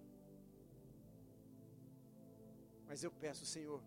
Mas 2.87 3.03
eu 3.03 3.11
peço, 3.11 3.45
Senhor, 3.45 3.81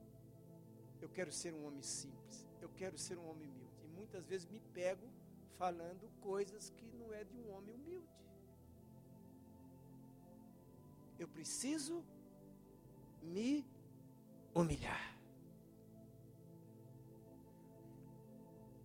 eu 1.01 1.09
quero 1.09 1.31
ser 1.31 1.53
um 1.55 1.67
homem 1.67 1.83
simples, 1.83 2.45
eu 2.61 2.69
quero 2.71 2.97
ser 2.99 3.17
um 3.19 3.29
homem 3.31 3.49
humilde. 3.49 3.81
E 3.85 3.89
muitas 3.89 4.27
vezes 4.27 4.47
me 4.49 4.61
pego 4.79 5.07
falando 5.59 6.09
coisas 6.21 6.71
que 6.71 6.87
não 6.99 7.13
é 7.13 7.25
de 7.25 7.37
um 7.37 7.51
homem 7.55 7.75
humilde. 7.75 8.09
Eu 11.19 11.29
preciso 11.29 12.05
me 13.23 13.65
humilhar. 14.55 15.17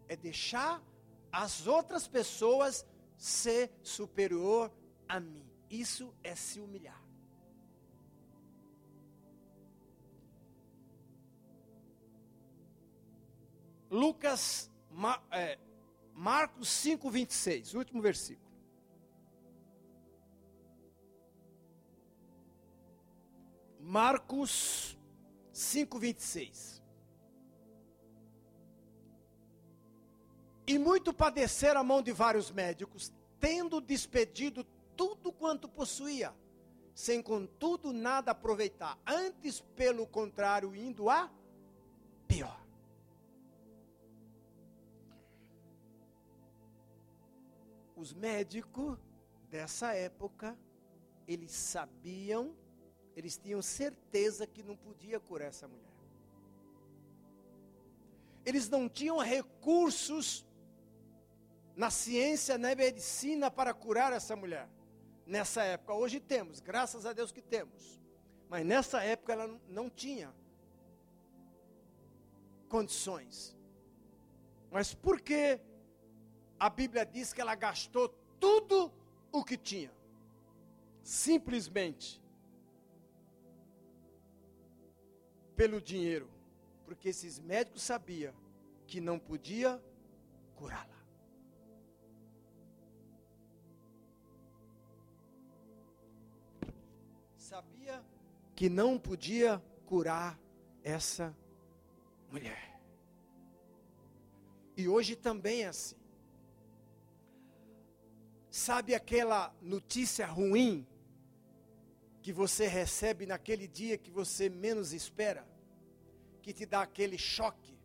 É 0.08 0.16
deixar 0.16 0.82
as 1.32 1.68
outras 1.68 2.08
pessoas 2.08 2.86
ser 3.18 3.72
superior 3.82 4.72
a 5.08 5.20
mim. 5.20 5.46
Isso 5.70 6.14
é 6.24 6.36
se 6.36 6.60
humilhar. 6.60 7.02
Lucas, 13.90 14.72
é, 15.32 15.60
Marcos 16.22 16.70
5, 16.70 17.10
26, 17.10 17.74
último 17.74 18.00
versículo. 18.00 18.56
Marcos 23.80 24.96
5, 25.52 25.98
26. 25.98 26.84
E 30.68 30.78
muito 30.78 31.12
padecer 31.12 31.76
a 31.76 31.84
mão 31.84 32.04
de 32.04 32.12
vários 32.12 32.52
médicos, 32.52 33.12
tendo 33.40 33.82
despedido 33.82 34.64
tudo 34.96 35.34
quanto 35.34 35.68
possuía, 35.68 36.32
sem 36.94 37.20
contudo 37.20 37.92
nada 37.92 38.30
aproveitar, 38.30 38.96
antes 39.08 39.60
pelo 39.76 40.06
contrário, 40.06 40.76
indo 40.76 41.10
a 41.10 41.32
pior. 42.28 42.61
Os 48.02 48.14
médicos 48.16 48.98
dessa 49.48 49.94
época, 49.94 50.58
eles 51.28 51.52
sabiam, 51.52 52.56
eles 53.16 53.38
tinham 53.38 53.62
certeza 53.62 54.48
que 54.48 54.64
não 54.64 54.76
podia 54.76 55.20
curar 55.20 55.50
essa 55.50 55.68
mulher. 55.68 55.94
Eles 58.44 58.68
não 58.68 58.90
tinham 58.90 59.20
recursos 59.20 60.44
na 61.76 61.92
ciência, 61.92 62.58
na 62.58 62.74
medicina 62.74 63.52
para 63.52 63.72
curar 63.72 64.12
essa 64.12 64.36
mulher. 64.36 64.68
Nessa 65.24 65.62
época, 65.64 65.94
hoje 65.94 66.20
temos, 66.20 66.60
graças 66.60 67.06
a 67.06 67.14
Deus 67.14 67.32
que 67.32 67.40
temos. 67.56 68.02
Mas 68.50 68.66
nessa 68.66 69.04
época 69.04 69.34
ela 69.34 69.62
não 69.68 69.92
tinha 69.92 70.34
condições. 72.68 73.56
Mas 74.72 74.92
por 74.92 75.22
que 75.22 75.62
a 76.62 76.70
Bíblia 76.70 77.04
diz 77.04 77.34
que 77.34 77.42
ela 77.42 77.56
gastou 77.56 78.08
tudo 78.40 78.94
o 79.32 79.44
que 79.44 79.58
tinha. 79.58 79.92
Simplesmente 81.02 82.22
pelo 85.56 85.82
dinheiro, 85.82 86.30
porque 86.86 87.10
esses 87.10 87.40
médicos 87.40 87.82
sabiam 87.82 88.32
que 88.86 89.02
não 89.02 89.18
podia 89.18 89.84
curá-la. 90.56 91.02
Sabia 97.36 98.06
que 98.56 98.70
não 98.70 99.00
podia 99.00 99.60
curar 99.88 100.40
essa 100.84 101.36
mulher. 102.30 102.80
E 104.78 104.88
hoje 104.88 105.16
também 105.16 105.64
é 105.64 105.68
assim. 105.70 106.01
Sabe 108.62 108.94
aquela 108.94 109.52
notícia 109.60 110.24
ruim 110.28 110.86
que 112.22 112.32
você 112.32 112.68
recebe 112.68 113.26
naquele 113.26 113.68
dia 113.68 113.98
que 113.98 114.12
você 114.12 114.50
menos 114.50 114.94
espera? 114.94 115.44
Que 116.44 116.54
te 116.54 116.68
dá 116.68 116.84
aquele 116.84 117.18
choque. 117.18 117.76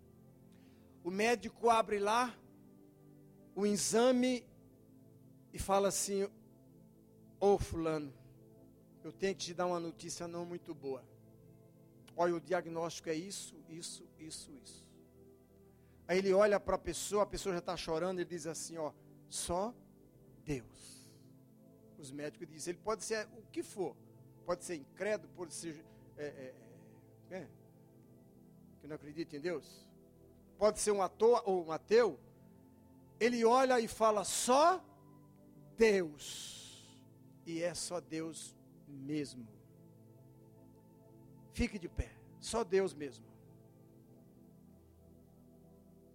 O 1.02 1.10
médico 1.10 1.70
abre 1.70 1.98
lá 1.98 2.38
o 3.54 3.64
exame 3.64 4.46
e 5.50 5.58
fala 5.58 5.88
assim: 5.88 6.24
Ô 6.24 6.30
oh, 7.40 7.58
Fulano, 7.58 8.12
eu 9.02 9.10
tenho 9.10 9.34
que 9.34 9.46
te 9.46 9.54
dar 9.54 9.64
uma 9.64 9.80
notícia 9.80 10.28
não 10.28 10.44
muito 10.44 10.74
boa. 10.74 11.02
Olha, 12.14 12.34
o 12.34 12.40
diagnóstico 12.40 13.08
é 13.08 13.14
isso, 13.14 13.56
isso, 13.66 14.06
isso, 14.18 14.52
isso. 14.62 14.84
Aí 16.06 16.18
ele 16.18 16.34
olha 16.34 16.60
para 16.60 16.76
a 16.76 16.78
pessoa, 16.78 17.22
a 17.22 17.26
pessoa 17.26 17.54
já 17.54 17.60
está 17.60 17.78
chorando, 17.78 18.18
ele 18.18 18.28
diz 18.28 18.46
assim: 18.46 18.76
Ó, 18.76 18.92
só 19.30 19.74
Deus. 20.46 21.10
Os 21.98 22.12
médicos 22.12 22.48
dizem, 22.48 22.72
ele 22.72 22.82
pode 22.82 23.04
ser 23.04 23.26
o 23.36 23.42
que 23.50 23.62
for. 23.62 23.96
Pode 24.46 24.64
ser 24.64 24.76
incrédulo, 24.76 25.30
pode 25.34 25.52
ser. 25.52 25.84
É, 26.16 26.24
é, 26.24 26.54
é, 27.30 27.46
que 28.80 28.86
não 28.86 28.94
acredita 28.94 29.36
em 29.36 29.40
Deus. 29.40 29.84
Pode 30.56 30.78
ser 30.78 30.92
um 30.92 31.02
ator 31.02 31.42
ou 31.44 31.66
um 31.66 31.72
ateu. 31.72 32.18
Ele 33.18 33.44
olha 33.44 33.80
e 33.80 33.88
fala 33.88 34.24
só 34.24 34.82
Deus. 35.76 36.96
E 37.44 37.62
é 37.62 37.74
só 37.74 38.00
Deus 38.00 38.56
mesmo. 38.86 39.46
Fique 41.52 41.78
de 41.78 41.88
pé. 41.88 42.10
Só 42.40 42.62
Deus 42.62 42.94
mesmo. 42.94 43.26